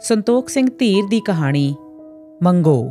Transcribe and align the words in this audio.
ਸੰਤੋਖ 0.00 0.48
ਸਿੰਘ 0.48 0.70
ਧੀਰ 0.78 1.04
ਦੀ 1.06 1.20
ਕਹਾਣੀ, 1.20 1.76
ਮੰਗੋ। 2.42 2.90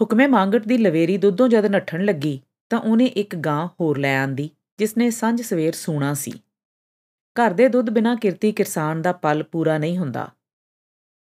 ਹੁਕਮੇ 0.00 0.26
ਮੰਗਟ 0.26 0.66
ਦੀ 0.66 0.78
ਲਵੇਰੀ 0.78 1.16
ਦੁੱਧੋਂ 1.16 1.48
ਜਦ 1.48 1.66
ਨੱਠਣ 1.66 2.04
ਲੱਗੀ, 2.04 2.40
ਤਾਂ 2.70 2.78
ਉਹਨੇ 2.78 3.04
ਇੱਕ 3.04 3.36
ਗਾਂ 3.36 3.66
ਹੋਰ 3.66 3.98
ਲੈ 3.98 4.18
ਆਂਦੀ 4.18 4.50
ਜਿਸ 4.78 4.96
ਨੇ 4.96 5.10
ਸੰਜ 5.10 5.42
ਸਵੇਰ 5.42 5.72
ਸੂਣਾ 5.72 6.14
ਸੀ। 6.14 6.32
ਘਰ 7.36 7.50
ਦੇ 7.50 7.68
ਦੁੱਧ 7.68 7.90
ਬਿਨਾ 7.90 8.14
ਕਿਰਤੀ 8.14 8.52
ਕਿਰਸਾਨ 8.52 9.02
ਦਾ 9.02 9.12
ਪਲ 9.12 9.42
ਪੂਰਾ 9.42 9.78
ਨਹੀਂ 9.78 9.98
ਹੁੰਦਾ। 9.98 10.28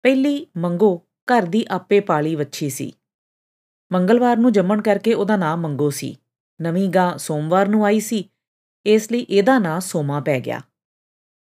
ਪਹਿਲੀ 0.04 0.48
ਮੰਗੋ 0.58 1.02
ਘਰ 1.28 1.42
ਦੀ 1.42 1.66
ਆਪੇ 1.72 2.00
ਪਾਲੀ 2.00 2.36
ਵੱਛੀ 2.36 2.70
ਸੀ। 2.70 2.94
ਮੰਗਲਵਾਰ 3.92 4.38
ਨੂੰ 4.38 4.52
ਜੰਮਣ 4.52 4.82
ਕਰਕੇ 4.82 5.14
ਉਹਦਾ 5.14 5.36
ਨਾਮ 5.36 5.62
ਮੰਗੋ 5.62 5.90
ਸੀ। 5.90 6.18
ਨਵੀਂ 6.62 6.90
ਗਾਂ 6.90 7.18
ਸੋਮਵਾਰ 7.18 7.68
ਨੂੰ 7.68 7.86
ਆਈ 7.86 8.00
ਸੀ, 8.00 8.30
ਇਸ 8.86 9.12
ਲਈ 9.12 9.20
ਇਹਦਾ 9.20 9.60
ਨਾਂ 9.60 9.80
ਸੋਮਾ 9.80 10.20
ਪੈ 10.20 10.40
ਗਿਆ। 10.40 10.62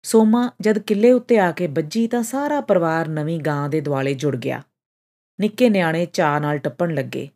ਸੋਮਾ 0.03 0.51
ਜਦ 0.61 0.79
ਕਿੱਲੇ 0.79 1.11
ਉੱਤੇ 1.11 1.39
ਆ 1.39 1.51
ਕੇ 1.51 1.67
ਵੱਜੀ 1.67 2.07
ਤਾਂ 2.07 2.23
ਸਾਰਾ 2.23 2.61
ਪਰਿਵਾਰ 2.61 3.07
ਨਵੀਂ 3.07 3.39
ਗਾਂ 3.39 3.69
ਦੇ 3.69 3.81
ਦੁਆਲੇ 3.81 4.13
ਜੁੜ 4.13 4.35
ਗਿਆ। 4.35 4.63
ਨਿੱਕੇ 5.39 5.69
ਨਿਆਣੇ 5.69 6.05
ਚਾਹ 6.05 6.39
ਨਾਲ 6.39 6.57
ਟੱਪਣ 6.57 6.93
ਲੱਗੇ। 6.93 7.29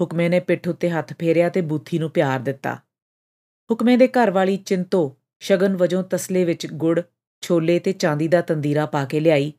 ਹੁਕਮੇ 0.00 0.28
ਨੇ 0.28 0.40
ਪਿੱਠ 0.40 0.68
ਉੱਤੇ 0.68 0.90
ਹੱਥ 0.90 1.12
ਫੇਰਿਆ 1.18 1.48
ਤੇ 1.48 1.60
ਬੂਥੀ 1.60 1.98
ਨੂੰ 1.98 2.10
ਪਿਆਰ 2.10 2.40
ਦਿੱਤਾ। 2.40 2.74
ਹੁਕਮੇ 3.70 3.96
ਦੇ 3.96 4.08
ਘਰ 4.08 4.30
ਵਾਲੀ 4.30 4.56
ਚਿੰਤੋ 4.56 5.16
ਸ਼ਗਨ 5.40 5.76
ਵਜੋਂ 5.76 6.02
ਤਸਲੇ 6.02 6.44
ਵਿੱਚ 6.44 6.66
ਗੁੜ, 6.66 7.00
ਛੋਲੇ 7.40 7.78
ਤੇ 7.78 7.92
ਚਾਂਦੀ 7.92 8.28
ਦਾ 8.28 8.40
ਤੰਦੀਰਾ 8.40 8.86
ਪਾ 8.86 9.04
ਕੇ 9.04 9.20
ਲਿਆਈ। 9.20 9.52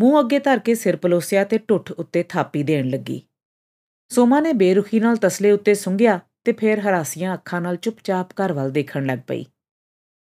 ਮੂੰਹ 0.00 0.20
ਅੱਗੇ 0.20 0.38
ਧਰ 0.38 0.58
ਕੇ 0.58 0.74
ਸਿਰ 0.74 0.96
ਪਲੋਸਿਆ 0.96 1.44
ਤੇ 1.44 1.58
ਟੁੱਠ 1.58 1.92
ਉੱਤੇ 1.92 2.22
ਥਾਪੀ 2.22 2.62
ਦੇਣ 2.62 2.90
ਲੱਗੀ। 2.90 3.22
ਸੋਮਾ 4.08 4.40
ਨੇ 4.40 4.52
ਬੇਰੁਖੀ 4.52 5.00
ਨਾਲ 5.00 5.16
ਤਸਲੇ 5.16 5.50
ਉੱਤੇ 5.52 5.74
ਸੁੰਘਿਆ 5.74 6.20
ਤੇ 6.44 6.52
ਫੇਰ 6.52 6.80
ਹਰਾਸੀਆਂ 6.80 7.34
ਅੱਖਾਂ 7.34 7.60
ਨਾਲ 7.60 7.76
ਚੁੱਪਚਾਪ 7.76 8.32
ਘਰ 8.32 8.52
ਵੱਲ 8.52 8.70
ਦੇਖਣ 8.70 9.06
ਲੱਗ 9.06 9.18
ਪਈ। 9.26 9.44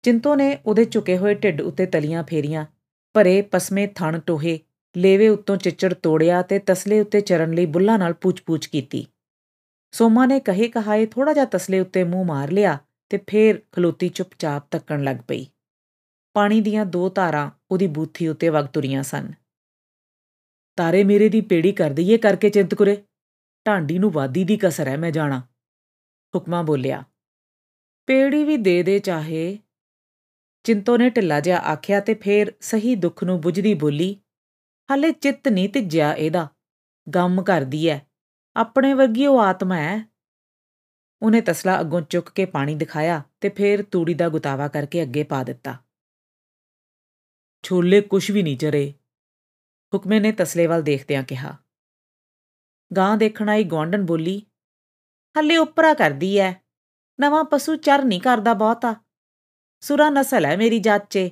ਚਿੰਤੋ 0.03 0.35
ਨੇ 0.35 0.59
ਉਹਦੇ 0.67 0.85
ਝੁਕੇ 0.85 1.19
ਹੋਏ 1.19 1.35
ਢਿੱਡ 1.35 1.61
ਉੱਤੇ 1.61 1.87
ਤਲੀਆਂ 1.87 2.25
ਫੇਰੀਆਂ, 2.25 2.67
ਭਰੇ 3.15 3.43
ਪਸਮੇ 3.43 3.87
ਥਣ 3.87 4.19
ਟੋਹੇ, 4.19 4.61
ਲੇਵੇ 4.97 5.29
ਉੱਤੋਂ 5.29 5.57
ਚਿੱਚੜ 5.57 5.95
ਤੋੜਿਆ 5.95 6.43
ਤੇ 6.43 6.59
ਤਸਲੇ 6.59 7.01
ਉੱਤੇ 7.01 7.21
ਚਰਨ 7.21 7.53
ਲਈ 7.53 7.67
ਬੁੱਲਾਂ 7.67 7.99
ਨਾਲ 7.99 8.13
ਪੁੱਛ-ਪੁੱਛ 8.13 8.67
ਕੀਤੀ। 8.67 9.07
ਸੋਮਾ 9.93 10.27
ਨੇ 10.27 10.41
ਕਹੇ 10.41 10.69
ਕਹਾਏ 10.69 11.07
ਥੋੜਾ 11.07 11.33
ਜਿਹਾ 11.33 11.45
ਤਸਲੇ 11.45 11.81
ਉੱਤੇ 11.81 12.05
ਮੂੰਹ 12.05 12.25
ਮਾਰ 12.25 12.51
ਲਿਆ 12.51 12.79
ਤੇ 13.09 13.19
ਫੇਰ 13.31 13.63
ਖਲੋਤੀ 13.73 14.09
ਚੁੱਪਚਾਪ 14.09 14.69
ਤੱਕਣ 14.71 15.03
ਲੱਗ 15.03 15.17
ਪਈ। 15.29 15.47
ਪਾਣੀ 16.33 16.61
ਦੀਆਂ 16.61 16.87
ਦੋ 16.87 17.09
ਧਾਰਾਂ 17.09 17.51
ਉਹਦੀ 17.71 17.87
ਬੂਥੀ 17.87 18.29
ਉੱਤੇ 18.29 18.49
ਵਗ 18.49 18.67
ਤੁਰੀਆਂ 18.67 19.03
ਸਨ। 19.03 19.33
ਤਾਰੇ 20.77 21.05
ਮੇਰੇ 21.05 21.29
ਦੀ 21.29 21.41
ਪੇੜੀ 21.41 21.73
ਕਰ 21.73 21.91
ਦਈਏ 21.91 22.17
ਕਰਕੇ 22.17 22.51
ਚਿੰਤਕੁਰੇ, 22.51 23.03
ਢਾਂਡੀ 23.67 23.99
ਨੂੰ 23.99 24.11
ਵਾਦੀ 24.11 24.45
ਦੀ 24.45 24.57
ਕਸਰ 24.57 24.89
ਹੈ 24.89 24.97
ਮੈਂ 24.97 25.11
ਜਾਣਾ। 25.11 25.39
ਹੁਕਮਾ 26.35 26.63
ਬੋਲਿਆ। 26.63 27.05
ਪੇੜੀ 28.07 28.45
ਵੀ 28.45 28.57
ਦੇ 28.57 28.83
ਦੇ 28.83 28.99
ਚਾਹੇ 28.99 29.59
ਚਿੰਤੋ 30.65 30.97
ਨੇ 30.97 31.11
ਢਿੱਲਾ 31.11 31.41
ਜਿਹਾ 31.41 31.59
ਆਖਿਆ 31.59 32.01
ਤੇ 32.01 32.15
ਫੇਰ 32.15 32.53
ਸਹੀ 32.61 32.95
ਦੁੱਖ 32.95 33.25
ਨੂੰ 33.25 33.41
ਬੁਝਦੀ 33.41 33.75
ਬੋਲੀ, 33.75 34.21
ਹਲੇ 34.95 35.13
ਚਿੱਤ 35.13 35.49
ਨਹੀਂ 35.49 35.69
ਤਿੱਜਿਆ 35.69 36.15
ਇਹਦਾ। 36.15 36.49
ਗਮ 37.15 37.43
ਕਰਦੀ 37.43 37.89
ਐ। 37.89 37.99
ਆਪਣੇ 38.57 38.95
ਵਰਗੀ 38.95 39.27
ਉਹ 39.27 39.41
ਆਤਮਾ 39.41 39.77
ਹੈ 39.77 40.13
ਉਹਨੇ 41.23 41.41
ਤਸਲਾ 41.41 41.81
ਅੱਗੋਂ 41.81 42.01
ਚੁੱਕ 42.01 42.31
ਕੇ 42.31 42.45
ਪਾਣੀ 42.45 42.75
ਦਿਖਾਇਆ 42.75 43.23
ਤੇ 43.41 43.49
ਫੇਰ 43.49 43.83
ਤੂੜੀ 43.83 44.15
ਦਾ 44.15 44.29
ਗੁਤਾਵਾ 44.29 44.69
ਕਰਕੇ 44.69 45.03
ਅੱਗੇ 45.03 45.23
ਪਾ 45.23 45.43
ਦਿੱਤਾ। 45.43 45.79
ਛੋਲੇ 47.63 48.01
ਕੁਛ 48.01 48.31
ਵੀ 48.31 48.43
ਨਹੀਂ 48.43 48.59
ਚਰੇ 48.59 48.95
ਹੁਕਮੇ 49.95 50.21
ਨੇ 50.21 50.33
ਤਸਲੇ 50.33 50.67
ਵੱਲ 50.67 50.83
ਦੇਖਦਿਆਂ 50.83 51.23
ਕਿਹਾ। 51.23 51.57
ਗਾਂ 52.97 53.17
ਦੇਖਣ 53.17 53.49
ਆਈ 53.49 53.65
ਗਵਾਂਡਨ 53.65 54.07
ਬੋਲੀ, 54.07 54.47
ਹੱਲੇ 55.39 55.57
ਉਪਰਾ 55.57 55.95
ਕਰਦੀ 55.95 56.39
ਐ। 56.39 56.53
ਨਵਾਂ 57.21 57.45
ਪਸ਼ੂ 57.45 57.77
ਚਰ 57.77 58.05
ਨਹੀਂ 58.05 58.21
ਕਰਦਾ 58.21 58.55
ਬਹੁਤਾ। 58.55 59.02
ਸੁਰਾ 59.83 60.11
ਨਸਲ 60.11 60.45
ਹੈ 60.45 60.57
ਮੇਰੀ 60.57 60.79
ਜਾਚੇ 60.79 61.31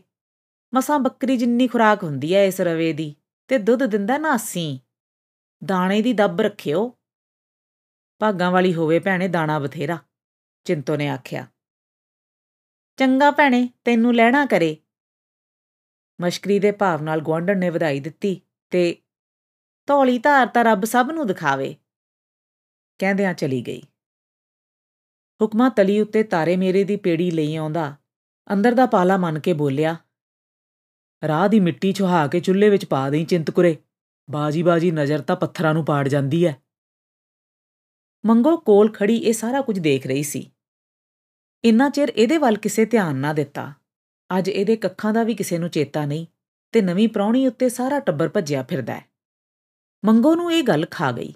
ਮਸਾਂ 0.74 0.98
ਬੱਕਰੀ 0.98 1.36
ਜਿੰਨੀ 1.36 1.68
ਖੁਰਾਕ 1.68 2.02
ਹੁੰਦੀ 2.02 2.34
ਐ 2.34 2.44
ਇਸ 2.46 2.60
ਰਵੇ 2.60 2.92
ਦੀ 2.92 3.16
ਤੇ 3.48 3.58
ਦੁੱਧ 3.58 3.84
ਦਿੰਦਾ 3.84 4.18
ਨਾਸੀ 4.18 4.80
ਦਾਣੇ 5.64 6.02
ਦੀ 6.02 6.12
ਦੱਬ 6.12 6.40
ਰੱਖਿਓ। 6.40 6.98
ਭਾਗਾਂ 8.18 8.50
ਵਾਲੀ 8.50 8.74
ਹੋਵੇ 8.74 8.98
ਭੈਣੇ, 8.98 9.28
ਦਾਣਾ 9.28 9.58
ਬਥੇਰਾ, 9.58 9.98
ਚਿੰਤੋ 10.64 10.96
ਨੇ 10.96 11.08
ਆਖਿਆ। 11.08 11.46
ਚੰਗਾ 12.96 13.30
ਭੈਣੇ, 13.30 13.68
ਤੈਨੂੰ 13.84 14.14
ਲੈਣਾ 14.14 14.46
ਕਰੇ। 14.46 14.76
ਮਸ਼ਕਰੀ 16.20 16.58
ਦੇ 16.58 16.72
ਭਾਵ 16.72 17.02
ਨਾਲ 17.02 17.20
ਗਵਾਂਡਣ 17.20 17.58
ਨੇ 17.58 17.70
ਵਧਾਈ 17.70 18.00
ਦਿੱਤੀ 18.00 18.40
ਤੇ 18.70 19.02
ਧੌਲੀ 19.86 20.18
ਧਾਰ 20.18 20.46
ਤਾਂ 20.46 20.64
ਰੱਬ 20.64 20.84
ਸਭ 20.84 21.08
ਨੂੰ 21.12 21.26
ਦਿਖਾਵੇ। 21.26 21.76
ਕਹਿੰਦਿਆਂ 22.98 23.34
ਚਲੀ 23.34 23.62
ਗਈ। 23.66 23.82
ਹੁਕਮਾ 25.42 25.68
ਤਲੀ 25.68 26.00
ਉੱਤੇ 26.00 26.22
ਤਾਰੇ 26.22 26.56
ਮੇਰੇ 26.56 26.84
ਦੀ 26.84 26.96
ਪੇੜੀ 26.96 27.30
ਲਈ 27.30 27.56
ਆਉਂਦਾ। 27.56 27.96
ਅੰਦਰ 28.52 28.72
ਦਾ 28.72 28.86
ਪਾਲਾ 28.86 29.16
ਮੰਨ 29.16 29.38
ਕੇ 29.38 29.52
ਬੋਲਿਆ, 29.52 29.96
ਰਾਹ 31.28 31.48
ਦੀ 31.48 31.60
ਮਿੱਟੀ 31.60 31.92
ਛੁਹਾ 31.92 32.26
ਕੇ 32.26 32.40
ਚੁੱਲ੍ਹੇ 32.40 32.68
ਵਿੱਚ 32.68 32.84
ਪਾ 32.84 33.10
ਦੇਈ 33.10 33.24
ਚਿੰਤਕੁਰੇ। 33.24 33.76
ਬਾਜੀ 34.30 34.62
ਬਾਜੀ 34.62 34.90
ਨਜ਼ਰ 34.90 35.20
ਤਾਂ 35.20 35.36
ਪੱਥਰਾਂ 35.36 35.74
ਨੂੰ 35.74 35.84
ਪਾੜ 35.84 36.08
ਜਾਂਦੀ 36.08 36.44
ਐ। 36.44 36.52
ਮੰਗੋ 38.26 38.56
ਕੋਲ 38.56 38.92
ਖੜੀ 38.92 39.16
ਇਹ 39.16 39.32
ਸਾਰਾ 39.32 39.60
ਕੁਝ 39.60 39.78
ਦੇਖ 39.78 40.06
ਰਹੀ 40.06 40.22
ਸੀ। 40.22 40.50
ਇੰਨਾ 41.64 41.88
ਚਿਰ 41.88 42.08
ਇਹਦੇ 42.08 42.38
ਵੱਲ 42.38 42.56
ਕਿਸੇ 42.56 42.84
ਧਿਆਨ 42.84 43.16
ਨਾ 43.16 43.32
ਦਿੱਤਾ। 43.32 43.72
ਅੱਜ 44.38 44.48
ਇਹਦੇ 44.48 44.76
ਕੱਖਾਂ 44.76 45.12
ਦਾ 45.12 45.22
ਵੀ 45.22 45.34
ਕਿਸੇ 45.34 45.58
ਨੂੰ 45.58 45.68
ਚੇਤਾ 45.68 46.04
ਨਹੀਂ 46.06 46.26
ਤੇ 46.72 46.82
ਨਵੀਂ 46.82 47.08
ਪ੍ਰਾਉਣੀ 47.08 47.46
ਉੱਤੇ 47.46 47.68
ਸਾਰਾ 47.68 48.00
ਟੱਬਰ 48.00 48.28
ਭੱਜਿਆ 48.28 48.62
ਫਿਰਦਾ 48.62 48.94
ਹੈ 48.94 49.04
ਮੰਗੋ 50.04 50.34
ਨੂੰ 50.34 50.52
ਇਹ 50.52 50.62
ਗੱਲ 50.62 50.86
ਖਾ 50.90 51.12
ਗਈ। 51.12 51.34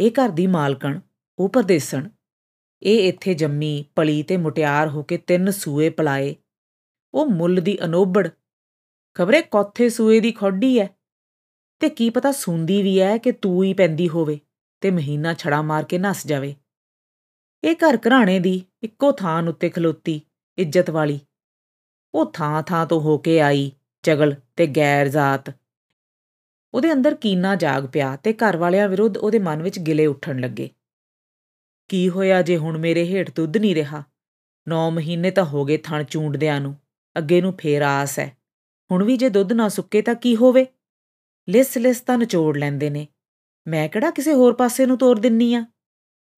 ਇਹ 0.00 0.10
ਘਰ 0.10 0.28
ਦੀ 0.28 0.46
ਮਾਲਕਣ, 0.46 1.00
ਉਹ 1.38 1.48
ਪਰਦੇਸਣ 1.48 2.08
ਇਹ 2.82 3.08
ਇੱਥੇ 3.08 3.34
ਜੰਮੀ 3.34 3.84
ਪਲੀ 3.94 4.22
ਤੇ 4.22 4.36
ਮੁਟਿਆਰ 4.36 4.88
ਹੋ 4.88 5.02
ਕੇ 5.02 5.16
ਤਿੰਨ 5.16 5.50
ਸੂਏ 5.50 5.90
ਪਲਾਏ। 5.90 6.36
ਉਹ 7.14 7.26
ਮੁੱਲ 7.26 7.56
ਦੀ 7.56 7.78
ਅਨੋਬੜ 7.84 8.28
ਖਬਰੇ 9.14 9.42
ਕੋਥੇ 9.42 9.88
ਸੂਏ 9.88 10.20
ਦੀ 10.20 10.32
ਖੋਡੀ 10.32 10.78
ਐ। 10.78 10.86
ਤੇ 11.80 11.88
ਕੀ 11.88 12.10
ਪਤਾ 12.10 12.32
ਸੁੰਦੀ 12.32 12.82
ਵੀ 12.82 12.98
ਐ 12.98 13.18
ਕਿ 13.18 13.32
ਤੂੰ 13.32 13.64
ਹੀ 13.64 13.74
ਪੈਂਦੀ 13.74 14.08
ਹੋਵੇ 14.08 14.40
ਤੇ 14.80 14.90
ਮਹੀਨਾ 14.90 15.34
ਛੜਾ 15.34 15.62
ਮਾਰ 15.62 15.84
ਕੇ 15.84 15.98
ਨਸ 15.98 16.26
ਜਾਵੇ। 16.26 16.54
ਇਹ 17.64 17.74
ਘਰ 17.74 17.98
ਘਰਾਣੇ 18.08 18.40
ਦੀ 18.40 18.62
ਇੱਕੋ 18.82 19.12
ਥਾਂ 19.12 19.42
ਉੱਤੇ 19.42 19.68
ਖਲੋਤੀ, 19.68 20.20
ਇੱਜ਼ਤ 20.58 20.90
ਵਾਲੀ। 20.90 21.20
ਉਹ 22.14 22.32
ਥਾਂ 22.32 22.62
ਥਾਂ 22.62 22.86
ਤੋਂ 22.86 23.00
ਹੋ 23.00 23.18
ਕੇ 23.18 23.40
ਆਈ 23.40 23.72
ਚਗਲ 24.02 24.34
ਤੇ 24.56 24.66
ਗੈਰ 24.66 25.08
ਜ਼ਾਤ। 25.08 25.50
ਉਹਦੇ 26.74 26.92
ਅੰਦਰ 26.92 27.14
ਕੀਨਾ 27.14 27.54
ਜਾਗ 27.54 27.86
ਪਿਆ 27.86 28.16
ਤੇ 28.16 28.32
ਘਰ 28.32 28.56
ਵਾਲਿਆਂ 28.56 28.88
ਵਿਰੁੱਧ 28.88 29.16
ਉਹਦੇ 29.16 29.38
ਮਨ 29.38 29.62
ਵਿੱਚ 29.62 29.78
ਗਿਲੇ 29.78 30.06
ਉੱਠਣ 30.06 30.40
ਲੱਗੇ। 30.40 30.70
ਕੀ 31.88 32.08
ਹੋਇਆ 32.08 32.42
ਜੇ 32.42 32.56
ਹੁਣ 32.56 32.78
ਮੇਰੇ 32.78 33.04
ਹੇਠ 33.04 33.30
ਦੁੱਧ 33.36 33.56
ਨਹੀਂ 33.56 33.74
ਰਿਹਾ? 33.74 34.02
9 34.68 34.90
ਮਹੀਨੇ 34.90 35.30
ਤਾਂ 35.30 35.44
ਹੋ 35.44 35.64
ਗਏ 35.64 35.76
ਥਣ 35.76 36.04
ਚੂੰਡਦਿਆਂ 36.04 36.60
ਨੂੰ, 36.60 36.76
ਅੱਗੇ 37.18 37.40
ਨੂੰ 37.40 37.52
ਫੇਰ 37.52 37.82
ਆਸ 37.82 38.18
ਹੈ 38.18 38.36
ਹੁਣ 38.90 39.04
ਵੀ 39.04 39.16
ਜੇ 39.16 39.28
ਦੁੱਧ 39.28 39.52
ਨਾ 39.52 39.68
ਸੁੱਕੇ 39.68 40.02
ਤਾਂ 40.02 40.14
ਕੀ 40.14 40.36
ਹੋਵੇ? 40.36 40.66
ਲਿਸ 41.48 41.78
ਲਿਸ 41.78 42.00
ਤਾਂ 42.00 42.18
ਨਿਚੋੜ 42.18 42.58
ਲੈਂਦੇ 42.58 42.90
ਨੇ। 42.90 43.08
ਮੈਂ 43.66 43.88
ਕਿਹੜਾ 43.88 44.10
ਕਿਸੇ 44.10 44.32
ਹੋਰ 44.32 44.54
ਪਾਸੇ 44.54 44.86
ਨੂੰ 44.86 44.98
ਤੋਰ 44.98 45.18
ਦਿੰਨੀ 45.18 45.54
ਆ? 45.54 45.66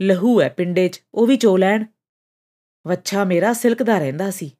ਲਹੂ 0.02 0.40
ਹੈ 0.40 0.48
ਪਿੰਡੇ 0.48 0.88
'ਚ, 0.88 1.02
ਉਹ 1.14 1.26
ਵੀ 1.26 1.36
ਚੋ 1.36 1.56
ਲੈਣ। 1.56 1.84
ਵੱਛਾ 2.86 3.24
ਮੇਰਾ 3.24 3.52
ਸਿਲਕ 3.52 3.82
ਦਾ 3.82 3.98
ਰਹਿੰਦਾ 3.98 4.30
ਸੀ। 4.30 4.52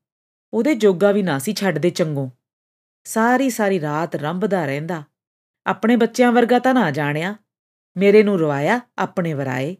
ਉਹਦੇ 0.53 0.75
ਜੋਗਾ 0.75 1.13
ਵੀ 1.13 1.23
ਨਾ 1.23 1.39
ਸੀ 1.39 1.53
ਛੱਡਦੇ 1.53 1.91
ਚੰਗੋ। 1.91 2.31
ਸਾਰੀ 3.05 3.51
ਸਾਰੀ 3.51 3.81
ਰਾਤ 3.81 4.17
ਰੰਭਦਾ 4.17 4.67
ਰਹਿੰਦਾ। 4.67 5.03
ਆਪਣੇ 5.67 5.97
ਬੱਚਿਆਂ 5.97 6.33
ਵਰਗਾ 6.33 6.59
ਤਾਂ 6.59 6.75
ਨਾ 6.75 6.91
ਜਾਣਿਆ। 6.91 7.35
ਮੇਰੇ 7.97 8.23
ਨੂੰ 8.23 8.39
ਰਵਾਇਆ, 8.41 8.81
ਆਪਣੇ 8.99 9.35
ਵਰਾਏ। 9.35 9.77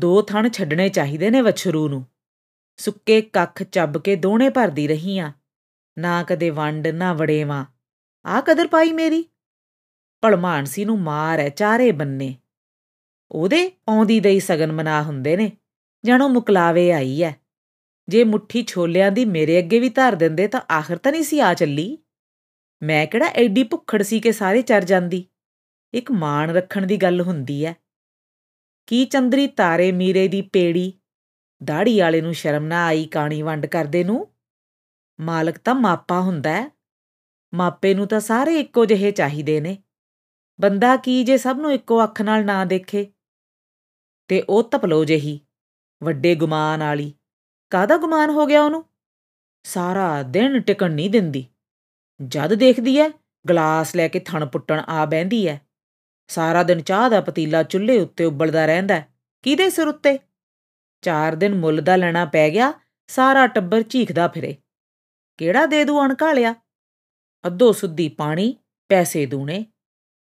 ਦੋ 0.00 0.22
ਥਣ 0.22 0.48
ਛੱਡਣੇ 0.48 0.88
ਚਾਹੀਦੇ 0.88 1.30
ਨੇ 1.30 1.40
ਵਛਰੂ 1.40 1.88
ਨੂੰ। 1.88 2.06
ਸੁੱਕੇ 2.76 3.22
ਕੱਖ 3.22 3.62
ਚੱਬ 3.62 3.98
ਕੇ 3.98 4.16
ਦੋਣੇ 4.16 4.48
ਭਰਦੀ 4.48 4.88
ਰਹੀ 4.88 5.18
ਆ। 5.18 5.32
ਨਾ 5.98 6.22
ਕਦੇ 6.22 6.50
ਵੰਡ, 6.50 6.88
ਨਾ 6.88 7.12
ਵੜੇਵਾ। 7.12 7.66
ਆ 8.26 8.40
ਕਦਰ 8.40 8.68
ਪਾਈ 8.68 8.92
ਮੇਰੀ? 8.92 9.24
ਭਲਮਾਨਸੀ 10.20 10.84
ਨੂੰ 10.84 11.00
ਮਾਰ 11.00 11.38
ਐ 11.38 11.48
ਚਾਰੇ 11.48 11.92
ਬੰਨੇ। 11.92 12.36
ਉਹਦੇ 13.30 13.72
ਆਉਂਦੀ 13.88 14.20
ਦਈ 14.20 14.40
ਸਗਨ 14.40 14.72
ਮਨਾ 14.72 15.02
ਹੁੰਦੇ 15.02 15.36
ਨੇ। 15.36 15.52
ਜਾਣੋ 16.04 16.28
ਮੁਕਲਾਵੇ 16.28 16.92
ਆਈ 16.92 17.22
ਐ। 17.22 17.32
ਜੇ 18.08 18.24
ਮੁੱਠੀ 18.24 18.64
ਛੋਲਿਆਂ 18.64 19.12
ਦੀ 19.12 19.24
ਮੇਰੇ 19.24 19.58
ਅੱਗੇ 19.58 19.78
ਵੀ 19.78 19.88
ਧਰ 19.88 20.12
ਦਿੰਦੇ 20.12 20.48
ਤਾਂ 20.48 20.60
ਆਖਰ 20.72 20.96
ਤਾਂ 20.96 21.12
ਨਹੀਂ 21.12 21.22
ਸੀ 21.22 21.40
ਆ 21.40 21.54
ਚੱਲੀ? 21.54 21.98
ਮੈਂ 22.82 23.06
ਕਿਹੜਾ 23.06 23.26
ਐਡੀ 23.26 23.62
ਭੁੱਖੜ 23.62 24.02
ਸੀ 24.02 24.20
ਕਿ 24.20 24.32
ਸਾਰੇ 24.32 24.62
ਚਰ 24.62 24.84
ਜਾਂਦੀ? 24.84 25.24
ਇੱਕ 25.94 26.10
ਮਾਣ 26.10 26.50
ਰੱਖਣ 26.50 26.86
ਦੀ 26.86 26.96
ਗੱਲ 26.96 27.20
ਹੁੰਦੀ 27.20 27.64
ਐ। 27.64 27.74
ਕੀ 28.86 29.04
ਚੰਦਰੀ 29.04 29.46
ਤਾਰੇ 29.46 29.92
ਮੀਰੇ 29.92 30.28
ਦੀ 30.28 30.42
ਪੇੜੀ? 30.42 30.92
ਦਾੜੀ 31.64 32.00
ਵਾਲੇ 32.00 32.20
ਨੂੰ 32.20 32.34
ਸ਼ਰਮ 32.34 32.64
ਨਾ 32.64 32.86
ਆਈ 32.86 33.06
ਕਾਣੀ 33.06 33.42
ਵੰਡ 33.42 33.66
ਕਰਦੇ 33.66 34.04
ਨੂੰ? 34.04 34.34
ਮਾਲਕ 35.20 35.58
ਤਾਂ 35.58 35.74
ਮਾਪਾ 35.74 36.20
ਹੁੰਦਾ 36.20 36.50
ਹੈ 36.50 36.70
ਮਾਪੇ 37.54 37.94
ਨੂੰ 37.94 38.08
ਤਾਂ 38.08 38.20
ਸਾਰੇ 38.20 38.60
ਇੱਕੋ 38.60 38.84
ਜਿਹੇ 38.84 39.10
ਚਾਹੀਦੇ 39.10 39.60
ਨੇ। 39.60 39.82
ਬੰਦਾ 40.60 40.96
ਕੀ 40.96 41.24
ਜੇ 41.24 41.36
ਸਭ 41.36 41.56
ਨੂੰ 41.60 41.72
ਇੱਕੋ 41.72 42.04
ਅੱਖ 42.04 42.22
ਨਾਲ 42.22 42.44
ਨਾ 42.44 42.64
ਦੇਖੇ? 42.64 43.12
ਤੇ 44.28 44.44
ਉਹ 44.48 44.62
ਤਪਲੋ 44.62 45.04
ਜਿਹੀ, 45.04 45.40
ਵੱਡੇ 46.02 46.34
ਗੁਮਾਨ 46.34 46.80
ਵਾਲੀ। 46.80 47.14
ਕਾਦਾ 47.70 47.96
ਗੁਮਾਨ 47.96 48.30
ਹੋ 48.30 48.46
ਗਿਆ 48.46 48.62
ਉਹਨੂੰ? 48.62 48.84
ਸਾਰਾ 49.62 50.22
ਦਿਨ 50.22 50.60
ਟਿਕਣ 50.60 50.90
ਨਹੀਂ 50.90 51.10
ਦਿੰਦੀ। 51.10 51.46
ਜਦ 52.26 52.54
ਦੇਖਦੀ 52.54 52.98
ਐ, 52.98 53.08
ਗਲਾਸ 53.48 53.96
ਲੈ 53.96 54.08
ਕੇ 54.08 54.20
ਥਣ 54.20 54.46
ਪੁੱਟਣ 54.46 54.80
ਆ 54.80 55.04
ਬੈੰਦੀ 55.04 55.46
ਐ। 55.46 55.56
ਸਾਰਾ 56.30 56.62
ਦਿਨ 56.62 56.80
ਚਾਹ 56.80 57.10
ਦਾ 57.10 57.20
ਪਤੀਲਾ 57.20 57.62
ਚੁੱਲ੍ਹੇ 57.62 58.00
ਉੱਤੇ 58.00 58.24
ਉਬਲਦਾ 58.24 58.66
ਰਹਿੰਦਾ 58.66 59.02
ਕਿਹਦੇ 59.42 59.70
ਸਿਰ 59.70 59.86
ਉੱਤੇ? 59.88 60.18
ਚਾਰ 61.02 61.34
ਦਿਨ 61.34 61.54
ਮੁੱਲ 61.54 61.80
ਦਾ 61.80 61.96
ਲੈਣਾ 61.96 62.24
ਪੈ 62.24 62.50
ਗਿਆ, 62.50 62.72
ਸਾਰਾ 63.06 63.46
ਟੱਬਰ 63.46 63.82
ਝੀਖਦਾ 63.82 64.28
ਫਿਰੇ। 64.28 64.56
ਕਿਹੜਾ 65.38 65.66
ਦੇ 65.66 65.84
ਦੂ 65.84 66.04
ਅਣਕਾਲਿਆ 66.04 66.54
ਅੱਧੋ 67.46 67.72
ਸੁੱਧੀ 67.72 68.08
ਪਾਣੀ, 68.08 68.56
ਪੈਸੇ 68.88 69.26
ਦੂਣੇ। 69.26 69.66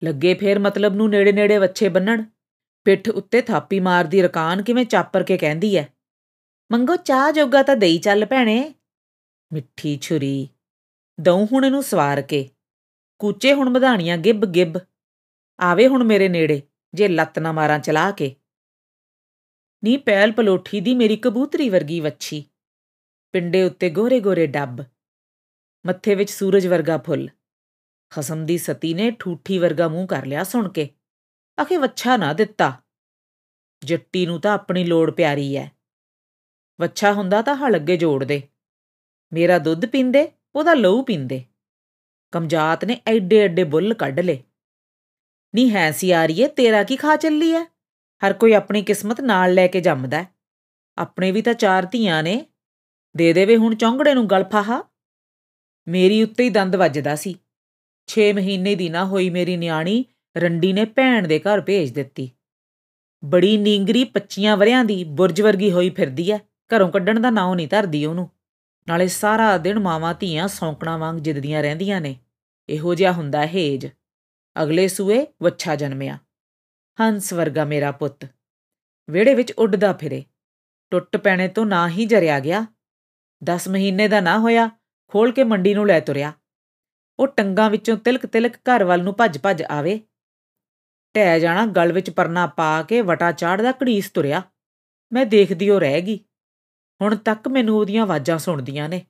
ਲੱਗੇ 0.03 0.33
ਫੇਰ 0.33 0.59
ਮਤਲਬ 0.59 0.95
ਨੂੰ 0.95 1.09
ਨੇੜੇ 1.09 1.31
ਨੇੜੇ 1.31 1.57
ਵੱਛੇ 1.57 1.89
ਬੰਨਣ 1.89 2.23
ਪਿੱਠ 2.83 3.09
ਉੱਤੇ 3.09 3.41
ਥਾਪੀ 3.41 3.79
ਮਾਰਦੀ 3.79 4.21
ਰਕਾਨ 4.21 4.61
ਕਿਵੇਂ 4.61 4.85
ਚਾਪਰ 4.85 5.23
ਕੇ 5.23 5.37
ਕਹਿੰਦੀ 5.37 5.75
ਐ। 5.75 5.83
ਮੰਗੋ 6.71 6.95
ਚਾਹ 6.95 7.31
ਜੋਗਾ 7.31 7.63
ਤਾਂ 7.63 7.75
ਦੇਈ 7.75 7.97
ਚੱਲ 7.97 8.25
ਭੈਣੇ। 8.25 8.73
ਮਿੱਠੀ 9.53 9.99
ਛੁਰੀ। 10.01 10.49
ਦਉ 11.21 11.45
ਹੁਣ 11.45 11.65
ਇਹਨੂੰ 11.65 11.83
ਸਵਾਰ 11.83 12.21
ਕੇ। 12.21 12.49
ਕੂਚੇ 13.19 13.53
ਹੁਣ 13.53 13.73
ਵਧਾਣੀਆਂ 13.73 14.17
ਗਿੱਬ 14.17 14.45
ਗਿੱਬ 14.45 14.77
ਆਵੇ 15.59 15.87
ਹੁਣ 15.87 16.03
ਮੇਰੇ 16.03 16.29
ਨੇੜੇ, 16.29 16.61
ਜੇ 16.93 17.07
ਲੱਤ 17.07 17.39
ਨਾ 17.39 17.51
ਮਾਰਾਂ 17.51 17.79
ਚਲਾ 17.79 18.11
ਕੇ। 18.11 18.35
ਨੀ 19.83 19.97
ਪੈਲ 19.97 20.31
ਪਲੋਠੀ 20.31 20.81
ਦੀ 20.81 20.95
ਮੇਰੀ 20.95 21.15
ਕਬੂਤਰੀ 21.15 21.69
ਵਰਗੀ 21.69 21.99
ਵੱਛੀ। 21.99 22.45
ਪਿੰਡੇ 23.31 23.63
ਉੱਤੇ 23.63 23.89
ਗੋਰੇ 23.89 24.19
ਗੋਰੇ 24.19 24.47
ਡੱਬ। 24.47 24.83
ਮੱਥੇ 25.85 26.15
ਵਿੱਚ 26.15 26.29
ਸੂਰਜ 26.29 26.67
ਵਰਗਾ 26.67 26.97
ਫੁੱਲ। 26.97 27.29
ਖਸਮ 28.09 28.45
ਦੀ 28.45 28.57
ਸਤੀ 28.57 28.93
ਨੇ 28.93 29.11
ਠੂਠੀ 29.11 29.57
ਵਰਗਾ 29.57 29.87
ਮੂੰਹ 29.87 30.07
ਕਰ 30.07 30.25
ਲਿਆ 30.25 30.43
ਸੁਣ 30.43 30.69
ਕੇ। 30.69 30.89
ਆਖੇ 31.61 31.77
ਵੱਛਾ 31.77 32.17
ਨਾ 32.17 32.33
ਦਿੱਤਾ। 32.33 32.81
ਜੱਟੀ 33.85 34.25
ਨੂੰ 34.25 34.41
ਤਾਂ 34.41 34.53
ਆਪਣੀ 34.53 34.83
ਲੋੜ 34.83 35.11
ਪਿਆਰੀ 35.11 35.55
ਐ। 35.55 35.67
ਵੱਛਾ 36.79 37.13
ਹੁੰਦਾ 37.13 37.41
ਤਾਂ 37.41 37.55
ਹਲ 37.55 37.75
ਅੱਗੇ 37.75 37.97
ਜੋੜ 37.97 38.23
ਦੇ। 38.23 38.41
ਮੇਰਾ 39.33 39.57
ਦੁੱਧ 39.57 39.85
ਪੀਂਦੇ, 39.85 40.31
ਉਹਦਾ 40.55 40.73
ਲਹੂ 40.73 41.03
ਪੀਂਦੇ। 41.03 41.43
ਕਮਜਾਤ 42.31 42.85
ਨੇ 42.85 43.01
ਐਡੇ 43.07 43.37
ਐਡੇ 43.37 43.63
ਬੁੱਲ 43.63 43.93
ਕੱਢ 43.93 44.19
ਲੇ 44.19 44.43
ਨੀ 45.55 45.73
ਹੈ 45.73 45.91
ਸਿਆਰੀਏ 45.91 46.47
ਤੇਰਾ 46.47 46.83
ਕੀ 46.83 46.95
ਖਾ 46.95 47.15
ਚੱਲੀ 47.15 47.53
ਐ 47.55 47.63
ਹਰ 48.21 48.33
ਕੋਈ 48.33 48.53
ਆਪਣੀ 48.53 48.81
ਕਿਸਮਤ 48.81 49.21
ਨਾਲ 49.21 49.53
ਲੈ 49.53 49.67
ਕੇ 49.67 49.81
ਜੰਮਦਾ 49.81 50.25
ਆਪਣੇ 50.97 51.31
ਵੀ 51.31 51.41
ਤਾਂ 51.41 51.53
ਚਾਰ 51.53 51.85
ਧੀਆਂ 51.85 52.23
ਨੇ। 52.23 52.45
ਦੇ 53.15 53.33
ਦੇਵੇ 53.33 53.57
ਹੁਣ 53.57 53.75
ਚੌਂਗੜੇ 53.75 54.13
ਨੂੰ 54.13 54.29
ਗਲਫਾਹਾ। 54.29 54.83
ਮੇਰੀ 55.87 56.23
ਉੱਤੇ 56.23 56.43
ਹੀ 56.43 56.49
ਦੰਦ 56.49 56.75
ਵੱਜਦਾ 56.75 57.15
ਸੀ। 57.15 57.35
6 58.07 58.31
ਮਹੀਨੇ 58.33 58.75
ਦੀ 58.75 58.89
ਨਾ 58.89 59.05
ਹੋਈ 59.05 59.29
ਮੇਰੀ 59.29 59.57
ਨਿਆਣੀ 59.57 60.05
ਰੰਡੀ 60.35 60.73
ਨੇ 60.73 60.85
ਭੈਣ 60.85 61.27
ਦੇ 61.27 61.39
ਘਰ 61.39 61.61
ਭੇਜ 61.61 61.91
ਦਿੱਤੀ। 61.91 62.31
ਬੜੀ 63.23 63.57
ਨੀਂਗਰੀ 63.57 64.03
25 64.13 64.55
ਵਰਿਆਂ 64.57 64.83
ਦੀ 64.85 65.03
ਬੁਰਜ 65.03 65.41
ਵਰਗੀ 65.41 65.71
ਹੋਈ 65.71 65.89
ਫਿਰਦੀ 65.89 66.31
ਐ 66.31 66.37
ਘਰੋਂ 66.71 66.89
ਕੱਢਣ 66.89 67.19
ਦਾ 67.19 67.29
ਨਾਂ 67.29 67.55
ਨਹੀਂ 67.55 67.67
ਧਰਦੀ 67.67 68.05
ਉਹਨੂੰ। 68.05 68.29
ਨਾਲੇ 68.87 69.07
ਸਾਰਾ 69.07 69.57
ਦਿਨ 69.57 69.79
ਮਾਵਾਂ 69.79 70.13
ਧੀਆਂ 70.13 70.47
ਸੌਂਕਣਾ 70.47 70.97
ਵਾਂਗ 70.97 71.17
ਜਿੱਦਦੀਆਂ 71.19 71.61
ਰਹਿੰਦੀਆਂ 71.63 72.01
ਨੇ। 72.01 72.15
ਇਹੋ 72.69 72.95
ਜਿਹਾ 72.95 73.11
ਹੁੰਦਾ 73.11 73.45
ਹੇਜ। 73.45 73.87
ਅਗਲੇ 74.63 74.87
ਸੂਏ 74.87 75.27
ਵੱਛਾ 75.41 75.75
ਜਨਮਿਆ। 75.75 76.17
ਹੰਸ 77.01 77.33
ਵਰਗਾ 77.33 77.65
ਮੇਰਾ 77.65 77.91
ਪੁੱਤ। 77.91 78.27
ਵਿਹੜੇ 79.09 79.33
ਵਿੱਚ 79.35 79.51
ਉੱਡਦਾ 79.51 79.93
ਫਿਰੇ। 79.93 80.25
ਟੁੱਟ 80.91 81.17
ਪੈਣੇ 81.17 81.47
ਤੋਂ 81.47 81.65
ਨਾ 81.65 81.89
ਹੀ 81.89 82.05
ਜਰਿਆ 82.05 82.39
ਗਿਆ। 82.39 82.65
10 83.43 83.67
ਮਹੀਨੇ 83.67 84.07
ਦਾ 84.07 84.21
ਨਾ 84.21 84.39
ਹੋਇਆ 84.39 84.69
ਖੋਲ 85.07 85.31
ਕੇ 85.31 85.43
ਮੰਡੀ 85.43 85.73
ਨੂੰ 85.73 85.87
ਲੈ 85.87 85.99
ਤੁਰਿਆ। 85.99 86.33
ਉਹ 87.19 87.27
ਟੰਗਾਂ 87.27 87.69
ਵਿੱਚੋਂ 87.69 87.97
ਤਿਲਕ 87.97 88.25
ਤਿਲਕ 88.25 88.55
ਘਰ 88.55 88.83
ਵੱਲ 88.83 89.03
ਨੂੰ 89.03 89.15
ਭੱਜ 89.17 89.37
ਭੱਜ 89.37 89.63
ਆਵੇ। 89.63 90.01
ਟਹਿ 91.13 91.39
ਜਾਣਾ, 91.39 91.65
ਗਲ 91.65 91.93
ਵਿੱਚ 91.93 92.09
ਪਰਨਾ 92.09 92.47
ਪਾ 92.47 92.83
ਕੇ 92.83 93.01
ਵਟਾ 93.01 93.31
ਚਾੜਦਾ 93.31 93.71
ਘੜੀਸ 93.71 94.09
ਤੁਰਿਆ। 94.09 94.41
ਮੈਂ 95.13 95.25
ਦੇਖਦੀ 95.25 95.69
ਉਹ 95.69 95.79
ਰਹਿ 95.79 96.01
ਗਈ। 96.01 96.19
ਹੁਣ 97.01 97.15
ਤੱਕ 97.15 97.47
ਮੈਨੂੰ 97.47 97.77
ਉਹਦੀਆਂ 97.77 98.03
ਆਵਾਜ਼ਾਂ 98.03 98.37
ਸੁਣਦੀਆਂ 98.37 98.89
ਨੇ। 98.89 99.05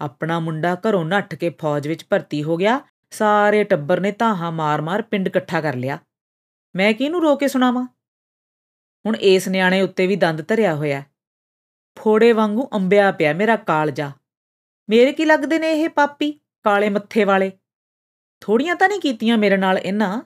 ਆਪਣਾ 0.00 0.40
ਮੁੰਡਾ 0.40 0.74
ਘਰੋਂ 0.74 1.04
ਨੱਠ 1.04 1.34
ਕੇ 1.34 1.50
ਫੌਜ 1.50 1.88
ਵਿੱਚ 1.88 2.06
ਭਰਤੀ 2.10 2.42
ਹੋ 2.42 2.56
ਗਿਆ। 2.56 2.80
ਸਾਰੇ 3.18 3.64
ਟੱਬਰ 3.64 4.00
ਨੇ 4.00 4.12
ਧਾਹਾਂ 4.12 4.52
ਮਾਰ-ਮਾਰ 4.52 5.02
ਪਿੰਡ 5.02 5.26
ਇਕੱਠਾ 5.26 5.60
ਕਰ 5.60 5.74
ਲਿਆ। 5.74 5.98
ਮੈਂ 6.76 6.94
ਕਿਹਨੂੰ 6.94 7.22
ਰੋ 7.22 7.36
ਕੇ 7.36 7.48
ਸੁਣਾਵਾਂ? 7.48 7.86
ਹੁਣ 9.06 9.16
ਇਸ 9.16 9.48
ਨਿਆਣੇ 9.48 9.82
ਉੱਤੇ 9.82 10.06
ਵੀ 10.06 10.16
ਦੰਦ 10.16 10.48
ਧਰਿਆ 10.48 10.74
ਹੋਇਆ 10.74 11.02
ਫੋੜੇ 11.98 12.32
ਵਾਂਗੂ 12.32 12.68
ਅੰਬਿਆ 12.74 13.12
ਪਿਆ 13.12 13.32
ਮੇਰਾ 13.32 13.56
ਕਾਲਜਾ। 13.56 14.12
ਮੇਰੇ 14.88 15.12
ਕੀ 15.12 15.24
ਲੱਗਦੇ 15.24 15.58
ਨੇ 15.58 15.72
ਇਹ 15.72 15.88
ਪਾਪੀ, 15.88 16.40
ਕਾਲੇ 16.62 16.88
ਮੱਥੇ 16.88 17.24
ਵਾਲੇ? 17.24 17.52
ਥੋੜੀਆਂ 18.40 18.76
ਤਾਂ 18.76 18.88
ਨਹੀਂ 18.88 19.00
ਕੀਤੀਆਂ 19.00 19.38
ਮੇਰੇ 19.38 19.56
ਨਾਲ 19.56 19.78
ਇਹਨਾਂ? 19.78 20.22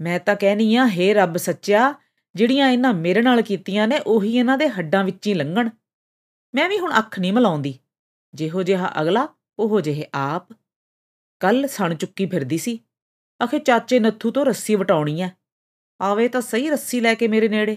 ਮੈਂ 0.00 0.20
ਤਾਂ 0.20 0.36
ਕਹਿਨੀ 0.36 0.76
ਆ, 0.76 0.86
ਹੇ 0.86 1.14
ਰੱਬ 1.14 1.36
ਸੱਚਿਆ, 1.36 1.94
ਜਿਹੜੀਆਂ 2.34 2.68
ਇਹਨਾਂ 2.68 2.94
ਮੇਰੇ 2.94 3.22
ਨਾਲ 3.22 3.42
ਕੀਤੀਆਂ 3.42 3.88
ਨੇ, 3.88 3.98
ਉਹੀ 3.98 4.38
ਇਹਨਾਂ 4.38 4.58
ਦੇ 4.58 4.68
ਹੱਡਾਂ 4.68 5.04
ਵਿੱਚ 5.04 5.26
ਹੀ 5.26 5.34
ਲੰਘਣ। 5.34 5.70
ਮੈਂ 6.54 6.68
ਵੀ 6.68 6.78
ਹੁਣ 6.78 6.98
ਅੱਖ 6.98 7.18
ਨਹੀਂ 7.18 7.32
ਮਲਾਉਂਦੀ। 7.32 7.78
ਜਿਹੋ 8.34 8.62
ਜਿਹਾ 8.62 8.92
ਅਗਲਾ, 9.00 9.28
ਉਹੋ 9.58 9.80
ਜਿਹੇ 9.80 10.06
ਆਪ। 10.14 10.48
ਕੱਲ 11.40 11.66
ਸਣ 11.66 11.94
ਚੁੱਕੀ 11.94 12.26
ਫਿਰਦੀ 12.26 12.58
ਸੀ। 12.58 12.80
ਆਖੇ, 13.42 13.58
ਚਾਚੇ 13.58 13.98
ਨੱਥੂ 13.98 14.30
ਤੋਂ 14.30 14.46
ਰੱਸੀ 14.46 14.74
ਵਟਾਉਣੀ 14.74 15.20
ਐ। 15.20 15.28
ਆਵੇ 16.00 16.28
ਤਾਂ 16.28 16.40
ਸਹੀ 16.40 16.70
ਰੱਸੀ 16.70 17.00
ਲੈ 17.00 17.14
ਕੇ 17.14 17.28
ਮੇਰੇ 17.28 17.48
ਨੇੜੇ। 17.48 17.76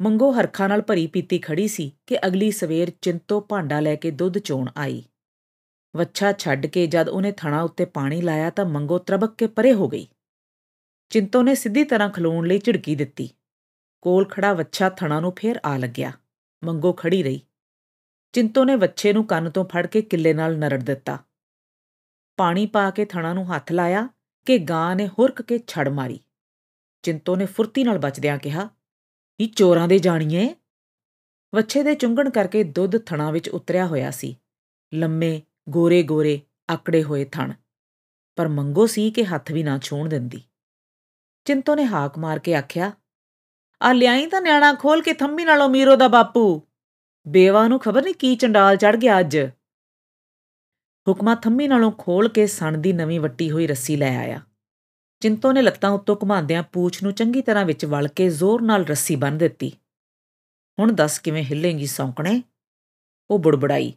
ਮੰਗੋ 0.00 0.32
ਹਰਖਾਂ 0.32 0.68
ਨਾਲ 0.68 0.82
ਭਰੀ 0.82 1.06
ਪੀਤੀ 1.06 1.38
ਖੜੀ 1.38 1.68
ਸੀ 1.68 1.92
ਕਿ 2.06 2.18
ਅਗਲੀ 2.26 2.50
ਸਵੇਰ 2.50 2.92
ਚਿੰਤੋ 3.02 3.40
ਭਾਂਡਾ 3.40 3.80
ਲੈ 3.80 3.94
ਕੇ 3.94 4.10
ਦੁੱਧ 4.10 4.38
ਚੋਣ 4.38 4.70
ਆਈ। 4.76 5.04
ਵੱਛਾ 5.96 6.32
ਛੱਡ 6.32 6.66
ਕੇ 6.66 6.86
ਜਦ 6.86 7.08
ਉਹਨੇ 7.08 7.32
ਥਣਾ 7.32 7.62
ਉੱਤੇ 7.62 7.84
ਪਾਣੀ 7.84 8.22
ਲਾਇਆ 8.22 8.50
ਤਾਂ 8.50 8.64
ਮੰਗੋ 8.64 8.98
ਤਰਬਕ 8.98 9.34
ਕੇ 9.34 9.46
ਪਰੇ 9.46 9.72
ਹੋ 9.72 9.88
ਗਈ। 9.88 10.08
ਚਿੰਤੋ 11.10 11.42
ਨੇ 11.42 11.54
ਸਿੱਧੀ 11.54 11.84
ਤਰ੍ਹਾਂ 11.84 12.10
ਖਲੋਣ 12.10 12.46
ਲਈ 12.46 12.58
ਝਿੜਕੀ 12.58 12.94
ਦਿੱਤੀ। 12.94 13.30
ਕੋਲ 14.00 14.24
ਖੜਾ 14.24 14.52
ਵੱਛਾ 14.52 14.88
ਥਣਾ 14.88 15.20
ਨੂੰ 15.20 15.34
ਫੇਰ 15.38 15.60
ਆ 15.64 15.76
ਲੱਗਿਆ। 15.76 16.12
ਮੰਗੋ 16.64 16.92
ਖੜੀ 16.92 17.22
ਰਹੀ। 17.22 17.40
ਚਿੰਤੋ 18.32 18.64
ਨੇ 18.64 18.76
ਵੱਛੇ 18.76 19.12
ਨੂੰ 19.12 19.26
ਕੰਨ 19.26 19.50
ਤੋਂ 19.50 19.64
ਫੜ 19.64 19.86
ਕੇ 19.86 20.02
ਕਿੱਲੇ 20.02 20.34
ਨਾਲ 20.34 20.58
ਨਰੜ 20.58 20.82
ਦਿੱਤਾ। 20.82 21.24
ਪਾਣੀ 22.40 22.66
ਪਾ 22.66 22.90
ਕੇ 22.90 23.04
ਥਣਾ 23.04 23.32
ਨੂੰ 23.32 23.56
ਹੱਥ 23.56 23.72
ਲਾਇਆ 23.72 24.08
ਕਿ 24.46 24.58
ਗਾਂ 24.58 24.96
ਨੇ 24.96 25.08
ਹੁਰਕ 25.08 25.42
ਕੇ 25.42 25.58
ਛੜ 25.58 25.88
ਮਾਰੀ। 25.88 26.20
ਚਿੰਤੋ 27.02 27.36
ਨੇ 27.36 27.46
ਫੁਰਤੀ 27.46 27.84
ਨਾਲ 27.84 27.98
ਬਚਦਿਆਂ 27.98 28.38
ਕਿਹਾ 28.38 28.68
ਇਹ 29.40 29.48
ਚੋਰਾਂ 29.48 29.88
ਦੇ 29.88 29.98
ਜਾਣੀਏ? 29.98 30.54
ਵੱਛੇ 31.54 31.82
ਦੇ 31.82 31.94
ਚੁੰਗਣ 31.94 32.30
ਕਰਕੇ 32.30 32.64
ਦੁੱਧ 32.64 32.98
ਥਣਾ 32.98 33.30
ਵਿੱਚ 33.30 33.48
ਉਤਰਿਆ 33.48 33.86
ਹੋਇਆ 33.86 34.10
ਸੀ। 34.10 34.36
ਲੰਮੇ 34.94 35.42
ਗੋਰੇ 35.68 36.02
ਗੋਰੇ 36.02 36.40
ਆਕੜੇ 36.70 37.02
ਹੋਏ 37.02 37.24
ਥਣ। 37.24 37.52
ਪਰ 38.36 38.48
ਮੰਗੋ 38.48 38.86
ਸੀ 38.86 39.10
ਕਿ 39.10 39.24
ਹੱਥ 39.24 39.52
ਵੀ 39.52 39.62
ਨਾ 39.62 39.78
ਛੂਣ 39.78 40.08
ਦਿੰਦੀ। 40.08 40.42
ਚਿੰਤੋ 41.44 41.74
ਨੇ 41.74 41.84
ਹਾਕ 41.84 42.18
ਮਾਰ 42.18 42.38
ਕੇ 42.38 42.54
ਆਖਿਆ, 42.54 42.92
ਆ 43.82 43.92
ਲਿਆਈ 43.92 44.26
ਤਾਂ 44.26 44.40
ਨਿਆਣਾ 44.40 44.74
ਖੋਲ 44.74 45.02
ਕੇ 45.02 45.12
ਥੰਮੀ 45.12 45.44
ਨਾਲੋਂ 45.44 45.68
ਮੀਰੋ 45.68 45.96
ਦਾ 45.96 46.08
ਬਾਪੂ। 46.08 46.62
ਬੇਵਾ 47.28 47.68
ਨੂੰ 47.68 47.80
ਖਬਰ 47.80 48.02
ਨਹੀਂ 48.02 48.14
ਕੀ 48.14 48.36
ਚੰਡਾਲ 48.36 48.76
ਚੜ 48.76 48.96
ਗਿਆ 48.96 49.20
ਅੱਜ? 49.20 49.38
ਹੁਕਮਾ 51.08 51.34
ਥੰਮੀ 51.34 51.68
ਨਾਲੋਂ 51.68 51.92
ਖੋਲ 51.98 52.28
ਕੇ 52.28 52.46
ਸਣ 52.46 52.78
ਦੀ 52.78 52.92
ਨਵੀਂ 52.92 53.20
ਵੱਟੀ 53.20 53.50
ਹੋਈ 53.50 53.66
ਰੱਸੀ 53.66 53.96
ਲੈ 53.96 54.18
ਆਇਆ। 54.18 54.40
ਚਿੰਤੋ 55.20 55.52
ਨੇ 55.52 55.62
ਲੱਤਾਂ 55.62 55.90
ਉੱਤੋਂ 55.90 56.16
ਘੁਮਾਉਂਦਿਆਂ 56.22 56.62
ਪੂਛ 56.62 57.02
ਨੂੰ 57.02 57.12
ਚੰਗੀ 57.12 57.42
ਤਰ੍ਹਾਂ 57.42 57.64
ਵਿੱਚ 57.64 57.84
ਵਲ 57.84 58.08
ਕੇ 58.08 58.28
ਜ਼ੋਰ 58.28 58.62
ਨਾਲ 58.62 58.84
ਰੱਸੀ 58.84 59.16
ਬੰਨ 59.16 59.38
ਦਿੱਤੀ। 59.38 59.72
ਹੁਣ 60.78 60.92
ਦੱਸ 60.92 61.18
ਕਿਵੇਂ 61.18 61.44
ਹਿੱਲੇਂਗੀ 61.44 61.86
ਸੌਂਕਣੇ? 61.86 62.42
ਉਹ 63.30 63.38
ਬੁੜਬੜਾਈ। 63.38 63.94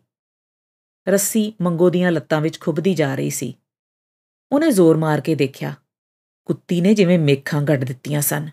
ਰੱਸੀ 1.07 1.53
ਮੰਗੋ 1.61 1.89
ਦੀਆਂ 1.89 2.11
ਲੱਤਾਂ 2.11 2.41
ਵਿੱਚ 2.41 2.59
ਖੁੱਬਦੀ 2.59 2.93
ਜਾ 2.93 3.15
ਰਹੀ 3.15 3.29
ਸੀ। 3.29 3.57
ਉਹਨੇ 4.51 4.71
ਜ਼ੋਰ 4.71 4.97
ਮਾਰ 4.97 5.21
ਕੇ 5.21 5.35
ਦੇਖਿਆ, 5.35 5.75
ਕੁੱਤੀ 6.45 6.81
ਨੇ 6.81 6.93
ਜਿਵੇਂ 6.93 7.19
ਮੇਖਾਂ 7.19 7.61
ਗੱਡ 7.61 7.83
ਦਿੱਤੀਆਂ 7.83 8.21
ਸਨ। 8.21 8.49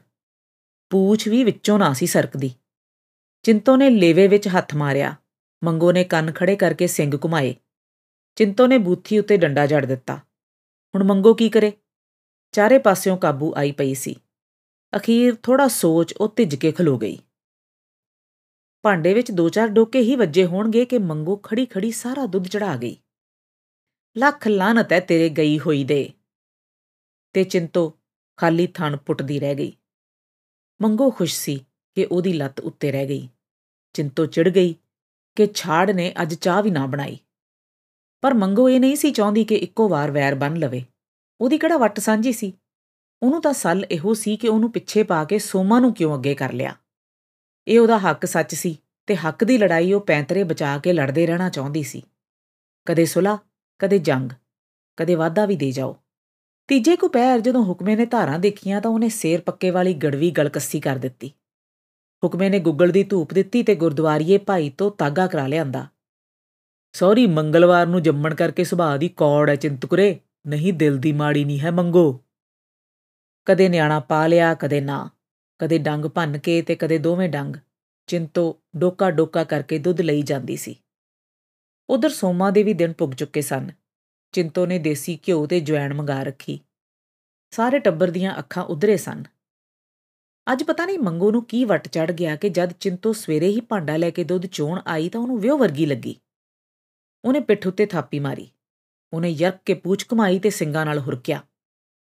ਪੂਛ 0.90 1.28
ਵੀ 1.28 1.44
ਵਿੱਚੋਂ 1.44 1.78
ਨਾ 1.78 1.92
ਸੀ 1.92 2.06
ਸਰਕਦੀ। 2.06 2.50
ਚਿੰਤੋ 3.42 3.76
ਨੇ 3.76 3.90
ਲੇਵੇ 3.90 4.28
ਵਿੱਚ 4.28 4.48
ਹੱਥ 4.48 4.74
ਮਾਰਿਆ। 4.74 5.16
ਮੰਗੋ 5.64 5.92
ਨੇ 5.92 6.04
ਕੰਨ 6.04 6.32
ਖੜੇ 6.32 6.56
ਕਰਕੇ 6.56 6.86
ਸਿੰਘ 6.86 7.18
ਘੁਮਾਏ। 7.24 7.54
ਚਿੰਤੋ 8.40 8.66
ਨੇ 8.66 8.78
ਬੂਥੀ 8.78 9.18
ਉੱਤੇ 9.18 9.36
ਡੰਡਾ 9.36 9.66
ਜੜ 9.66 9.86
ਦਿੱਤਾ। 9.86 10.16
ਹੁਣ 10.94 11.04
ਮੰਗੋ 11.04 11.34
ਕੀ 11.34 11.48
ਕਰੇ? 11.48 11.72
ਚਾਰੇ 12.52 12.78
ਪਾਸਿਓਂ 12.78 13.16
ਕਾਬੂ 13.16 13.54
ਆਈ 13.56 13.72
ਪਈ 13.72 13.94
ਸੀ। 13.94 14.14
ਅਖੀਰ 14.96 15.34
ਥੋੜਾ 15.34 15.68
ਸੋਚ 15.68 16.14
ਉਹ 16.14 16.28
ਤਿੱਜ 16.28 16.54
ਕੇ 16.54 16.72
ਖਲੋ 16.72 16.98
ਗਈ। 16.98 17.18
ਭਾਂਡੇ 18.82 19.14
ਵਿੱਚ 19.14 19.30
ਦੋ 19.30 19.48
ਚਾਰ 19.48 19.68
ਡੋਕੇ 19.68 20.00
ਹੀ 20.00 20.16
ਵੱਜੇ 20.16 20.44
ਹੋਣਗੇ 20.44 20.84
ਕਿ 20.84 20.98
ਮੰਗੋ 20.98 21.36
ਖੜੀ 21.36 21.66
ਖੜੀ 21.66 21.90
ਸਾਰਾ 21.90 22.26
ਦੁੱਧ 22.26 22.46
ਚੜਾ 22.46 22.76
ਗਈ। 22.76 22.96
ਲੱਖ 24.16 24.48
ਲਾਨਤ 24.48 24.92
ਹੈ 24.92 25.00
ਤੇਰੇ 25.00 25.28
ਗਈ 25.28 25.58
ਹੋਈ 25.58 25.84
ਦੇ। 25.84 26.12
ਤੇ 27.32 27.44
ਚਿੰਤੋ 27.44 27.98
ਖਾਲੀ 28.36 28.66
ਥਣ 28.66 28.96
ਪੁੱਟਦੀ 28.96 29.40
ਰਹਿ 29.40 29.54
ਗਈ। 29.54 29.72
ਮੰਗੋ 30.82 31.10
ਖੁਸ਼ 31.10 31.34
ਸੀ 31.34 31.66
ਕਿ 31.94 32.04
ਉਹਦੀ 32.04 32.32
ਲੱਤ 32.32 32.60
ਉੱਤੇ 32.60 32.92
ਰਹਿ 32.92 33.08
ਗਈ। 33.08 33.28
ਚਿੰਤੋ 33.92 34.26
ਚਿੜ 34.26 34.48
ਗਈ 34.48 34.74
ਕਿ 35.36 35.46
ਛਾੜ 35.54 35.90
ਨੇ 35.90 36.14
ਅੱਜ 36.22 36.34
ਚਾਹ 36.34 36.62
ਵੀ 36.62 36.70
ਨਾ 36.70 36.86
ਬਣਾਈ। 36.86 37.18
ਪਰ 38.20 38.34
ਮੰਗੋ 38.34 38.68
ਇਹ 38.68 38.80
ਨਹੀਂ 38.80 38.96
ਸੀ 38.96 39.10
ਚਾਹੁੰਦੀ 39.10 39.44
ਕਿ 39.44 39.54
ਇੱਕੋ 39.54 39.88
ਵਾਰ 39.88 40.10
ਵੈਰ 40.10 40.34
ਬਨ 40.34 40.56
ਲਵੇ। 40.56 40.84
ਉਹਦੀ 41.40 41.58
ਕਿਹੜਾ 41.58 41.76
ਵੱਟ 41.76 42.00
ਸਾਂਝੀ 42.00 42.32
ਸੀ? 42.32 42.52
ਉਹਨੂੰ 43.22 43.42
ਤਾਂ 43.42 43.52
ਸੱਲ 43.52 43.84
ਇਹੋ 43.90 44.14
ਸੀ 44.14 44.36
ਕਿ 44.36 44.48
ਉਹਨੂੰ 44.48 44.72
ਪਿੱਛੇ 44.72 45.02
ਪਾ 45.02 45.24
ਕੇ 45.24 45.38
ਸੋਮਾ 45.38 45.80
ਨੂੰ 45.80 45.94
ਕਿਉਂ 45.94 46.14
ਅੱਗੇ 46.14 46.34
ਕਰ 46.34 46.52
ਲਿਆ? 46.52 46.76
ਇਹ 47.68 47.80
ਉਹਦਾ 47.80 47.98
ਹੱਕ 47.98 48.26
ਸੱਚ 48.26 48.54
ਸੀ 48.54 48.78
ਤੇ 49.06 49.16
ਹੱਕ 49.16 49.44
ਦੀ 49.44 49.58
ਲੜਾਈ 49.58 49.92
ਉਹ 49.92 50.00
ਪੈਂਤਰੇ 50.00 50.44
ਬਚਾ 50.44 50.78
ਕੇ 50.78 50.92
ਲੜਦੇ 50.92 51.26
ਰਹਿਣਾ 51.26 51.48
ਚਾਹੁੰਦੀ 51.48 51.82
ਸੀ। 51.82 52.02
ਕਦੇ 52.86 53.04
ਸੁਲਾ, 53.04 53.38
ਕਦੇ 53.78 53.98
ਜੰਗ, 53.98 54.30
ਕਦੇ 54.96 55.14
ਵਾਧਾ 55.14 55.46
ਵੀ 55.46 55.56
ਦੇ 55.56 55.72
ਜਾਓ। 55.72 55.96
ਤੀਜੇ 56.68 56.96
ਕੁ 56.96 57.08
ਪੈਰ 57.08 57.40
ਜਦੋਂ 57.40 57.64
ਹੁਕਮੇ 57.64 57.96
ਨੇ 57.96 58.06
ਧਾਰਾਂ 58.06 58.38
ਦੇਖੀਆਂ 58.38 58.80
ਤਾਂ 58.80 58.90
ਉਹਨੇ 58.90 59.08
ਸੇਰ 59.08 59.40
ਪੱਕੇ 59.40 59.70
ਵਾਲੀ 59.70 59.94
ਗੜਵੀ 59.94 60.30
ਗਲਕੱਸੀ 60.30 60.80
ਕਰ 60.80 60.96
ਦਿੱਤੀ। 60.96 61.28
ਹੁਕਮੇ 62.24 62.48
ਨੇ 62.48 62.58
ਗੁੱਗਲ 62.58 62.90
ਦੀ 62.90 63.04
ਧੂਪ 63.04 63.34
ਦਿੱਤੀ 63.34 63.62
ਤੇ 63.62 63.74
ਗੁਰਦੁਆਰੀਏ 63.74 64.38
ਭਾਈ 64.38 64.70
ਤੋਂ 64.70 64.90
ਤਾਗਾ 64.90 65.26
ਕਰਾ 65.26 65.46
ਲਿਆਂਦਾ। 65.46 65.86
ਸੌਰੀ, 66.92 67.26
ਮੰਗਲਵਾਰ 67.26 67.86
ਨੂੰ 67.86 68.02
ਜੰਮਣ 68.02 68.34
ਕਰਕੇ 68.34 68.64
ਸੁਭਾਅ 68.64 68.96
ਦੀ 68.96 69.08
ਕੌੜ 69.08 69.50
ਹੈ 69.50 69.56
ਚਿੰਤਕੁਰੇ। 69.56 70.20
ਨਹੀਂ, 70.46 70.72
ਦਿਲ 70.72 70.98
ਦੀ 70.98 71.12
ਮਾੜੀ 71.12 71.44
ਨਹੀਂ 71.44 71.60
ਹੈ 71.60 71.70
ਮੰਗੋ। 71.70 72.20
ਕਦੇ 73.44 73.68
ਨਿਆਣਾ 73.68 74.00
ਪਾ 74.00 74.26
ਲਿਆ, 74.26 74.54
ਕਦੇ 74.54 74.80
ਨਾ। 74.80 75.10
ਕਦੇ 75.58 75.78
ਡੰਗ 75.78 76.04
ਭੰਨ 76.04 76.38
ਕੇ 76.38 76.62
ਤੇ 76.62 76.76
ਕਦੇ 76.76 76.98
ਦੋਵੇਂ 76.98 77.28
ਡੰਗ। 77.28 77.56
ਚਿੰਤੋ 78.06 78.60
ਡੋਕਾ 78.76 79.10
ਡੋਕਾ 79.10 79.44
ਕਰਕੇ 79.44 79.78
ਦੁੱਧ 79.78 80.00
ਲਈ 80.00 80.22
ਜਾਂਦੀ 80.22 80.56
ਸੀ। 80.56 80.76
ਉਧਰ 81.90 82.08
ਸੋਮਾ 82.08 82.50
ਦੇ 82.50 82.62
ਵੀ 82.62 82.72
ਦਿਨ 82.72 82.92
ਪੁੱਗ 82.92 83.10
ਚੁੱਕੇ 83.10 83.40
ਸਨ। 83.40 83.70
ਚਿੰਤੋ 84.32 84.66
ਨੇ 84.66 84.78
ਦੇਸੀ 84.78 85.18
ਘਿਓ 85.28 85.46
ਤੇ 85.46 85.60
ਜਵੈਣ 85.60 85.94
ਮੰਗਾ 85.94 86.22
ਰੱਖੀ। 86.22 86.60
ਸਾਰੇ 87.50 87.78
ਟੱਬਰ 87.78 88.10
ਦੀਆਂ 88.10 88.38
ਅੱਖਾਂ 88.38 88.64
ਉਧਰੇ 88.64 88.96
ਸਨ। 88.96 89.24
ਅੱਜ 90.52 90.62
ਪਤਾ 90.62 90.86
ਨਹੀਂ 90.86 90.98
ਮੰਗੋ 90.98 91.30
ਨੂੰ 91.30 91.44
ਕੀ 91.44 91.64
ਵਟ 91.64 91.88
ਚੜ 91.88 92.12
ਗਿਆ 92.12 92.36
ਕਿ 92.36 92.48
ਜਦ 92.48 92.72
ਚਿੰਤੋ 92.72 93.12
ਸਵੇਰੇ 93.12 93.48
ਹੀ 93.48 93.60
ਭਾਂਡਾ 93.60 93.96
ਲੈ 93.96 94.10
ਕੇ 94.10 94.24
ਦੁੱਧ 94.24 94.46
ਚੋਣ 94.46 94.80
ਆਈ 94.86 95.08
ਤਾਂ 95.08 95.20
ਉਹਨੂੰ 95.20 95.40
ਵਿਉ 95.40 95.58
ਵਰਗੀ 95.58 95.86
ਲੱਗੀ। 95.86 96.16
ਉਹਨੇ 97.24 97.40
ਪਿੱਠ 97.40 97.66
ਉੱਤੇ 97.66 97.86
ਥਾਪੀ 97.86 98.18
ਮਾਰੀ। 98.18 98.50
ਉਹਨੇ 99.12 99.28
ਯਰਕ 99.30 99.60
ਕੇ 99.64 99.74
ਪੂਛ 99.74 100.04
ਕਮਾਈ 100.04 100.38
ਤੇ 100.38 100.50
ਸਿੰਗਾਂ 100.50 100.86
ਨਾਲ 100.86 100.98
ਹੁਰਕਿਆ। 100.98 101.42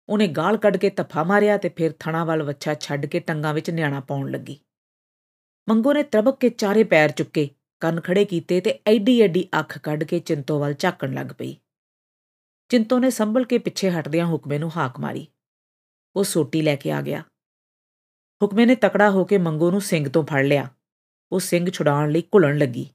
ਉਹਨੇ 0.09 0.27
ਗਾਲ 0.27 0.57
ਕੱਢ 0.57 0.77
ਕੇ 0.77 0.89
ਤਫਾ 0.89 1.23
ਮਾਰਿਆ 1.23 1.57
ਤੇ 1.57 1.69
ਫਿਰ 1.69 1.91
ਥਣਾ 1.99 2.25
ਵੱਲ 2.25 2.43
ਵੱਛਾ 2.43 2.73
ਛੱਡ 2.73 3.05
ਕੇ 3.05 3.19
ਟੰਗਾਂ 3.19 3.53
ਵਿੱਚ 3.53 3.69
ਨਿਆਣਾ 3.69 3.99
ਪਾਉਣ 3.99 4.31
ਲੱਗੀ। 4.31 4.59
ਮੰਗੋ 5.69 5.93
ਨੇ 5.93 6.03
ਤਰਬਕ 6.03 6.39
ਕੇ 6.39 6.49
ਚਾਰੇ 6.49 6.83
ਪੈਰ 6.83 7.11
ਚੁੱਕੇ, 7.11 7.49
ਕੰਨ 7.79 8.01
ਖੜੇ 8.01 8.25
ਕੀਤੇ 8.25 8.61
ਤੇ 8.61 8.79
ਐਡੀ 8.87 9.21
ਐਡੀ 9.21 9.49
ਅੱਖ 9.59 9.77
ਕੱਢ 9.77 10.03
ਕੇ 10.03 10.19
ਚਿੰਤੋ 10.19 10.59
ਵੱਲ 10.59 10.73
ਝਾਕਣ 10.73 11.13
ਲੱਗ 11.13 11.27
ਪਈ। 11.27 11.57
ਚਿੰਤੋ 12.69 12.99
ਨੇ 12.99 13.09
ਸੰਭਲ 13.09 13.45
ਕੇ 13.45 13.57
ਪਿੱਛੇ 13.57 13.91
ਹਟਦਿਆਂ 13.91 14.27
ਹੁਕਮੇ 14.27 14.59
ਨੂੰ 14.59 14.77
ਹਾਕ 14.77 14.99
ਮਾਰੀ। 14.99 15.27
ਉਹ 16.15 16.23
ਸੋਟੀ 16.23 16.61
ਲੈ 16.61 16.75
ਕੇ 16.75 16.91
ਆ 16.91 17.01
ਗਿਆ। 17.01 17.23
ਹੁਕਮੇ 18.43 18.65
ਨੇ 18.65 18.75
ਤਕੜਾ 18.75 19.11
ਹੋ 19.11 19.25
ਕੇ 19.25 19.37
ਮੰਗੋ 19.37 19.71
ਨੂੰ 19.71 19.81
ਸਿੰਘ 19.81 20.09
ਤੋਂ 20.09 20.23
ਫੜ 20.23 20.45
ਲਿਆ। 20.45 20.69
ਉਹ 21.31 21.39
ਸਿੰਘ 21.39 21.69
ਛੁਡਾਉਣ 21.69 22.11
ਲਈ 22.11 22.21
ਘੁਲਣ 22.21 22.57
ਲੱਗੀ। 22.57 22.89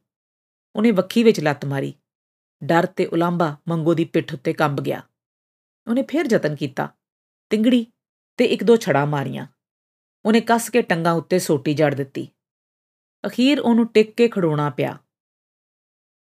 ਉਹਨੇ 0.78 0.90
ਵੱਖੀ 0.90 1.25
ਵਿੱਚ 1.25 1.40
ਲੱਤ 1.40 1.64
ਮਾਰੀ। 1.64 1.94
ਡਰ 2.64 2.87
ਤੇ 2.87 3.06
ਉਲਾਂਬਾ 3.06 3.56
ਮੰਗੋ 3.68 3.94
ਦੀ 3.94 4.04
ਪਿੱਠ 4.04 4.35
ਉੱਤੇ 4.35 4.52
ਕੰਬ 4.52 4.80
ਗਿਆ। 4.80 5.02
ਉਹਨੇ 5.88 6.02
ਫੇਰ 6.02 6.26
ਯਤਨ 6.32 6.56
ਕੀਤਾ। 6.56 6.94
ਤਿੰਗੜੀ 7.50 7.87
ਤੇ 8.37 8.44
ਇੱਕ 8.44 8.64
ਦੋ 8.64 8.76
ਛੜਾ 8.76 9.04
ਮਾਰੀਆਂ। 9.04 9.47
ਉਹਨੇ 10.25 10.40
ਕੱਸ 10.40 10.70
ਕੇ 10.70 10.82
ਟੰਗਾ 10.82 11.12
ਉੱਤੇ 11.12 11.38
ਸੋਟੀ 11.38 11.75
ਜੜ 11.75 11.94
ਦਿੱਤੀ। 11.94 12.28
ਅਖੀਰ 13.26 13.61
ਉਹਨੂੰ 13.61 13.87
ਟਿਕ 13.87 14.14
ਕੇ 14.14 14.28
ਖੜੋਣਾ 14.28 14.70
ਪਿਆ। 14.70 14.99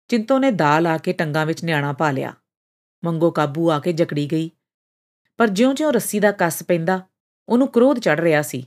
ਚਿੰਤੋ 0.08 0.38
ਨੇ 0.38 0.50
ਦਾਲ 0.50 0.86
ਆ 0.86 0.98
ਕੇ 0.98 1.12
ਟੰਗਾ 1.12 1.44
ਵਿੱਚ 1.44 1.64
ਨਿਆਣਾ 1.64 1.92
ਪਾ 1.92 2.10
ਲਿਆ। 2.10 2.34
ਮੰਗੋ 3.04 3.30
ਕਾਬੂ 3.30 3.70
ਆ 3.70 3.80
ਕੇ 3.80 3.92
ਜਕੜੀ 3.92 4.32
ਗਈ। 4.32 4.50
ਪਰ 5.36 5.48
ਜਿਉਂ-ਜਿਉਂ 5.48 5.92
ਰੱਸੀ 5.92 6.20
ਦਾ 6.20 6.32
ਕੱਸ 6.32 6.62
ਪੈਂਦਾ, 6.62 7.00
ਉਹਨੂੰ 7.48 7.68
ਕ੍ਰੋਧ 7.68 7.98
ਚੜ 7.98 8.20
ਰਿਹਾ 8.20 8.42
ਸੀ। 8.42 8.66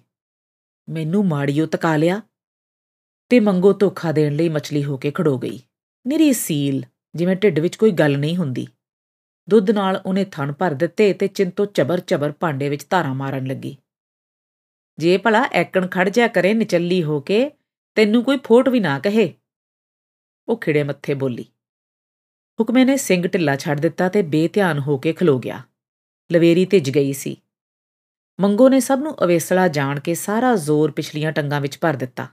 ਮੈਨੂੰ 0.90 1.28
ਮਾੜੀਓ 1.28 1.66
ਤਕਾ 1.66 1.98
ਲਿਆ? 1.98 2.22
ਤੇ 3.30 3.40
ਮੰਗੋ 3.40 3.74
ਧੋਖਾ 3.74 4.12
ਦੇਣ 4.12 4.36
ਲਈ 4.36 4.50
ਮਛਲੀ 4.50 4.84
ਹੋ 4.84 4.98
ਕੇ 4.98 5.12
ਖੜੋ 5.12 5.38
ਗਈ। 5.38 5.64
ਨਿਰੀ 6.08 6.34
ਸੀਲ, 6.34 6.86
ਜਿਵੇਂ 7.16 7.36
ਢਿੱਡ 7.36 7.60
ਵਿੱਚ 7.60 7.76
ਕੋਈ 7.76 7.92
ਗੱਲ 7.92 8.18
ਨਹੀਂ 8.20 8.38
ਹੁੰਦੀ। 8.38 8.68
ਦੁੱਧ 9.50 9.72
ਨਾਲ 9.72 10.02
ਉਹਨੇ 10.06 10.26
ਥਣ 10.26 10.52
ਭਰ 10.52 10.72
ਦਿੱਤੇ 10.72 11.14
ਤੇ 11.14 11.28
ਚਿੰਤੋ 11.28 11.66
ਚਬਰ-ਚਬਰ 11.66 12.32
ਭਾਂਡੇ 12.32 12.70
ਵਿੱਚ 12.70 12.86
ਧਾਰਾਂ 12.90 13.16
ਮਾਰਨ 13.16 13.46
ਲੱਗੀ। 13.48 13.78
ਜੇ 14.98 15.18
ਭਲਾ 15.18 15.42
ਐਕਣ 15.52 15.88
ਖੜ 15.88 16.10
ਜਾ 16.10 16.28
ਕਰੇ 16.28 16.54
ਨਿਚੱਲੀ 16.54 17.04
ਹੋ 17.04 17.20
ਕੇ, 17.20 17.52
ਤੈਨੂੰ 17.96 18.24
ਕੋਈ 18.24 18.38
ਫੋਟ 18.38 18.70
ਵੀ 18.70 18.80
ਨਾ 18.80 19.00
ਕਹੇ। 19.00 19.34
ਉਹ 20.48 20.58
ਖਿੜੇ 20.58 20.84
ਮੱਥੇ 20.84 21.14
ਬੋਲੀ। 21.14 21.44
ਹੁਕਮੇ 22.60 22.86
ਨੇ 22.86 22.98
ਸਿੰਘ 22.98 23.28
ਢਿੱਲਾ 23.28 23.56
ਛੱਡ 23.56 23.80
ਦਿੱਤਾ 23.80 24.10
ਤੇ 24.10 24.22
ਬੇਧਿਆਨ 24.22 24.80
ਹੋ 24.80 24.98
ਕੇ 24.98 25.14
ਖਲੋ 25.14 25.40
ਗਿਆ। 25.40 25.62
ਲਵੇਰੀ 26.32 26.66
ਭਿੱਜ 26.66 26.90
ਗਈ 26.90 27.14
ਸੀ। 27.14 27.42
ਮੰਗੋ 28.40 28.70
ਨੇ 28.70 28.80
ਸਭ 28.80 29.00
ਨੂੰ 29.04 29.24
ਅਵੇਸਲਾ 29.24 29.68
ਜਾਣ 29.68 30.00
ਕੇ 30.00 30.14
ਸਾਰਾ 30.14 30.56
ਜ਼ੋਰ 30.56 30.92
ਪਿਛਲੀਆਂ 30.92 31.32
ਟੰਗਾਂ 31.32 31.62
ਵਿੱਚ 31.62 31.78
ਭਰ 31.82 31.94
ਦਿੱਤਾ। 31.94 32.28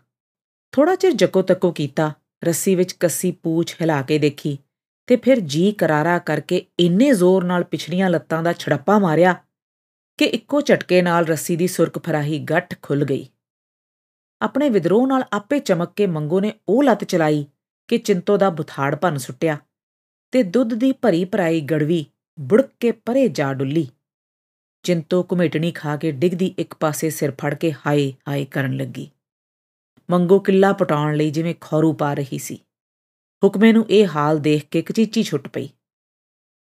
ਥੋੜਾ 0.72 0.94
ਚਿਰ 0.94 1.12
ਜੱਕੋ 1.12 1.42
ਤੱਕੋ 1.42 1.72
ਕੀਤਾ 1.72 2.14
ਰੱਸੀ 2.44 2.74
ਵਿੱਚ 2.74 2.92
ਕੱਸੀ 2.92 3.30
ਪੂਛ 3.32 3.74
ਹਿਲਾ 3.80 4.02
ਕੇ 4.02 4.18
ਦੇਖੀ 4.18 4.58
ਤੇ 5.06 5.16
ਫਿਰ 5.16 5.40
ਜੀ 5.40 5.72
ਕਰਾਰਾ 5.72 6.18
ਕਰਕੇ 6.18 6.64
ਇੰਨੇ 6.80 7.10
ਜ਼ੋਰ 7.10 7.44
ਨਾਲ 7.44 7.64
ਪਿਛਲੀਆਂ 7.64 8.10
ਲੱਤਾਂ 8.10 8.42
ਦਾ 8.42 8.52
ਛੜੱਪਾ 8.52 8.98
ਮਾਰਿਆ 8.98 9.34
ਕਿ 10.18 10.24
ਇੱਕੋ 10.24 10.60
ਝਟਕੇ 10.60 11.02
ਨਾਲ 11.02 11.26
ਰੱਸੀ 11.26 11.56
ਦੀ 11.56 11.66
ਸੁਰਕ 11.66 11.98
ਫਰਾਹੀ 11.98 12.38
ਗੱਠ 12.38 12.74
ਖੁੱਲ 12.82 13.04
ਗਈ। 13.04 13.26
ਆਪਣੇ 14.42 14.68
ਵਿਦਰੋਹ 14.70 15.06
ਨਾਲ 15.06 15.24
ਆਪੇ 15.32 15.58
ਚਮਕ 15.58 15.92
ਕੇ 15.96 16.06
ਮੰਗੋ 16.06 16.40
ਨੇ 16.40 16.52
ਉਹ 16.68 16.82
ਲੱਤ 16.82 17.04
ਚਲਾਈ 17.04 17.46
ਕਿ 17.88 17.98
ਚਿੰਤੋ 17.98 18.36
ਦਾ 18.36 18.50
ਬੁਥਾੜ 18.50 18.94
ਭੰਨ 18.94 19.18
ਸੁੱਟਿਆ 19.18 19.58
ਤੇ 20.30 20.42
ਦੁੱਧ 20.42 20.74
ਦੀ 20.74 20.92
ਭਰੀ 20.92 21.24
ਭਰਾਈ 21.24 21.60
ਗੜਵੀ 21.60 22.04
ਬੁੜਕ 22.40 22.68
ਕੇ 22.80 22.92
ਪਰੇ 22.92 23.28
ਜਾ 23.28 23.54
ਡੁੱਲੀ। 23.54 23.88
ਚਿੰਤੋ 24.82 25.26
ਘੁਮੇਟਣੀ 25.32 25.70
ਖਾ 25.70 25.96
ਕੇ 25.96 26.12
ਡਿੱਗਦੀ 26.12 26.54
ਇੱਕ 26.58 26.74
ਪਾਸੇ 26.74 27.10
ਸਿਰ 27.10 27.30
ਫੜ 27.30 27.54
ਕੇ 27.54 27.72
ਹਾਏ 27.72 28.12
ਹਾਏ 28.28 28.44
ਕਰਨ 28.44 28.76
ਲੱਗੀ। 28.76 29.10
ਮੰਗੋ 30.10 30.38
ਕਿੱਲਾ 30.38 30.72
ਪਟਾਉਣ 30.72 31.16
ਲਈ 31.16 31.30
ਜਿਵੇਂ 31.30 31.54
ਖੌਰੂ 31.60 31.92
ਪਾ 31.92 32.14
ਰਹੀ 32.14 32.38
ਸੀ। 32.38 32.54
ਹੁਕਮੇ 33.44 33.72
ਨੂੰ 33.72 33.86
ਇਹ 33.90 34.08
ਹਾਲ 34.16 34.38
ਦੇਖ 34.38 34.64
ਕੇ 34.64 34.82
ਕਚੀਚੀ 34.82 35.22
ਛੁੱਟ 35.22 35.48
ਪਈ। 35.48 35.68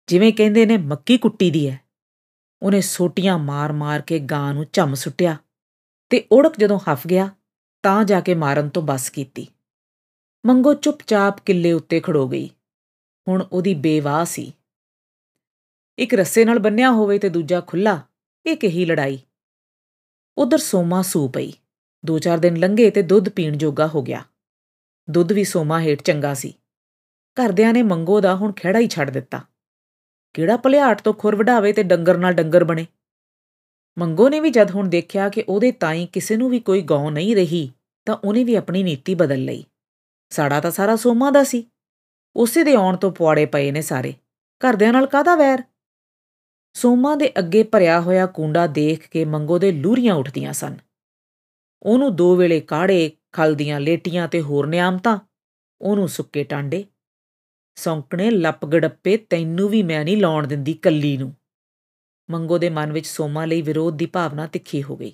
ਜਿਵੇਂ 0.06 0.32
ਕਹਿੰਦੇ 0.32 0.66
ਨੇ, 0.66 0.76
ਮੱਕੀ 0.76 1.18
ਕੁੱਟੀ 1.18 1.50
ਦੀ 1.50 1.66
ਐ। 1.66 1.76
ਉਹਨੇ 2.62 2.80
ਸੋਟੀਆਂ 2.80 3.38
ਮਾਰ-ਮਾਰ 3.38 4.02
ਕੇ 4.02 4.18
ਗਾਂ 4.18 4.54
ਨੂੰ 4.54 4.66
ਝੰਮ 4.72 4.94
ਸੁੱਟਿਆ 4.94 5.36
ਤੇ 6.10 6.26
ਓੜਕ 6.32 6.56
ਜਦੋਂ 6.58 6.78
ਹਫ 6.78 7.06
ਗਿਆ, 7.06 7.30
ਤਾਂ 7.82 8.04
ਜਾ 8.04 8.20
ਕੇ 8.20 8.34
ਮਾਰਨ 8.34 8.68
ਤੋਂ 8.68 8.82
ਬਸ 8.82 9.10
ਕੀਤੀ। 9.10 9.46
ਮੰਗੋ 10.46 10.74
ਚੁੱਪਚਾਪ 10.74 11.40
ਕਿੱਲੇ 11.40 11.72
ਉੱਤੇ 11.72 12.00
ਖੜੋ 12.00 12.28
ਗਈ। 12.28 12.50
ਹੁਣ 13.28 13.46
ਉਹਦੀ 13.52 13.74
ਬੇਵਾਹ 13.74 14.24
ਸੀ। 14.24 14.52
ਇੱਕ 15.98 16.14
ਰੱਸੇ 16.14 16.44
ਨਾਲ 16.44 16.58
ਬੰਨਿਆ 16.58 16.90
ਹੋਵੇ 16.90 17.18
ਤੇ 17.18 17.28
ਦੂਜਾ 17.28 17.60
ਖੁੱਲਾ 17.60 18.00
ਇਹ 18.46 18.56
ਕਹੀ 18.56 18.84
ਲੜਾਈ? 18.84 19.18
ਉਧਰ 20.38 20.58
ਸੋਮਾ 20.58 21.02
ਸੂ 21.02 21.28
ਪਈ। 21.28 21.52
ਦੋ 22.04 22.18
ਚਾਰ 22.18 22.38
ਦਿਨ 22.38 22.56
ਲੰਘੇ 22.56 22.90
ਤੇ 22.90 23.02
ਦੁੱਧ 23.02 23.28
ਪੀਣ 23.28 23.56
ਜੋਗਾ 23.56 23.86
ਹੋ 23.86 24.02
ਗਿਆ। 24.02 24.24
ਦੁੱਧ 25.10 25.32
ਵੀ 25.32 25.44
ਸੋਮਾ 25.44 25.80
ਹੇਠ 25.80 26.02
ਚੰਗਾ 26.02 26.34
ਸੀ। 26.34 26.54
ਘਰਦਿਆਂ 27.36 27.72
ਨੇ 27.72 27.82
ਮੰਗੋ 27.82 28.20
ਦਾ 28.20 28.36
ਹੁਣ 28.36 28.52
ਖਿਹੜਾ 28.52 28.78
ਹੀ 28.78 28.88
ਛੱਡ 28.88 29.10
ਦਿੱਤਾ। 29.10 29.40
ਕਿਹੜਾ 30.34 30.56
ਭਲਿਆਟ 30.56 31.00
ਤੋਂ 31.00 31.14
ਖੁਰ 31.14 31.36
ਵਢਾਵੇ 31.36 31.72
ਤੇ 31.72 31.82
ਡੰਗਰ 31.82 32.18
ਨਾਲ 32.18 32.32
ਡੰਗਰ 32.32 32.64
ਬਣੇ? 32.64 32.86
ਮੰਗੋ 33.98 34.28
ਨੇ 34.28 34.40
ਵੀ 34.40 34.50
ਜਦ 34.50 34.70
ਹੁਣ 34.70 34.88
ਦੇਖਿਆ 34.88 35.28
ਕਿ 35.28 35.44
ਉਹਦੇ 35.48 35.72
ਤਾਈ 35.72 36.06
ਕਿਸੇ 36.06 36.36
ਨੂੰ 36.36 36.50
ਵੀ 36.50 36.60
ਕੋਈ 36.60 36.82
ਗਾਉ 36.82 37.10
ਨਹੀਂ 37.10 37.36
ਰਹੀ, 37.36 37.72
ਤਾਂ 38.06 38.16
ਉਹਨੇ 38.24 38.44
ਵੀ 38.44 38.54
ਆਪਣੀ 38.54 38.82
ਨੀਤੀ 38.82 39.14
ਬਦਲ 39.14 39.44
ਲਈ। 39.44 39.64
ਸਾੜਾ 40.30 40.60
ਤਾਂ 40.60 40.70
ਸਾਰਾ 40.70 40.96
ਸੋਮਾ 40.96 41.30
ਦਾ 41.30 41.44
ਸੀ। 41.44 41.66
ਉਸੇ 42.36 42.64
ਦੇ 42.64 42.74
ਆਉਣ 42.74 42.96
ਤੋਂ 42.96 43.12
ਪੁਆੜੇ 43.12 43.46
ਪਏ 43.46 43.70
ਨੇ 43.70 43.82
ਸਾਰੇ। 43.82 44.14
ਘਰਦਿਆਂ 44.34 44.92
ਨਾਲ 44.92 45.06
ਕਾਦਾ 45.06 45.36
ਵੈਰ? 45.36 45.62
ਸੋਮਾ 46.72 47.14
ਦੇ 47.14 47.32
ਅੱਗੇ 47.38 47.62
ਭਰਿਆ 47.62 48.00
ਹੋਇਆ 48.00 48.26
ਕੁੰਡਾ 48.26 48.66
ਦੇਖ 48.66 49.08
ਕੇ 49.08 49.24
ਮੰਗੋ 49.24 49.58
ਦੇ 49.58 49.72
ਲੂਰੀਆਂ 49.72 50.14
ਉੱਠਦੀਆਂ 50.14 50.52
ਸਨ। 50.52 50.76
ਉਹਨੂੰ 51.82 52.16
ਦੋ 52.16 52.36
ਵੇਲੇ 52.36 52.60
ਕਾੜੇ, 52.60 53.10
ਖਲ 53.32 53.54
ਦੀਆਂ 53.54 53.80
ਲੇਟੀਆਂ 53.80 54.28
ਤੇ 54.28 54.40
ਹੋਰ 54.40 54.66
ਨਿਆਮਤਾਂ 54.66 55.18
ਉਹਨੂੰ 55.80 56.08
ਸੁੱਕੇ 56.08 56.44
ਟਾਂਡੇ। 56.44 56.84
ਸੌਂਕਣੇ 57.74 58.30
ਲੱਪ 58.30 58.66
ਗੜੱਪੇ 58.66 59.16
ਤੈਨੂੰ 59.16 59.68
ਵੀ 59.68 59.82
ਮੈਂ 59.82 60.04
ਨਹੀਂ 60.04 60.16
ਲਾਉਣ 60.16 60.46
ਦਿੰਦੀ 60.46 60.74
ਕੱਲੀ 60.74 61.16
ਨੂੰ। 61.16 61.36
ਮੰਗੋ 62.30 62.58
ਦੇ 62.58 62.70
ਮਨ 62.70 62.92
ਵਿੱਚ 62.92 63.06
ਸੋਮਾ 63.06 63.44
ਲਈ 63.44 63.62
ਵਿਰੋਧ 63.62 63.96
ਦੀ 63.96 64.06
ਭਾਵਨਾ 64.06 64.46
ਤਿੱਖੀ 64.46 64.82
ਹੋ 64.82 64.96
ਗਈ। 64.96 65.12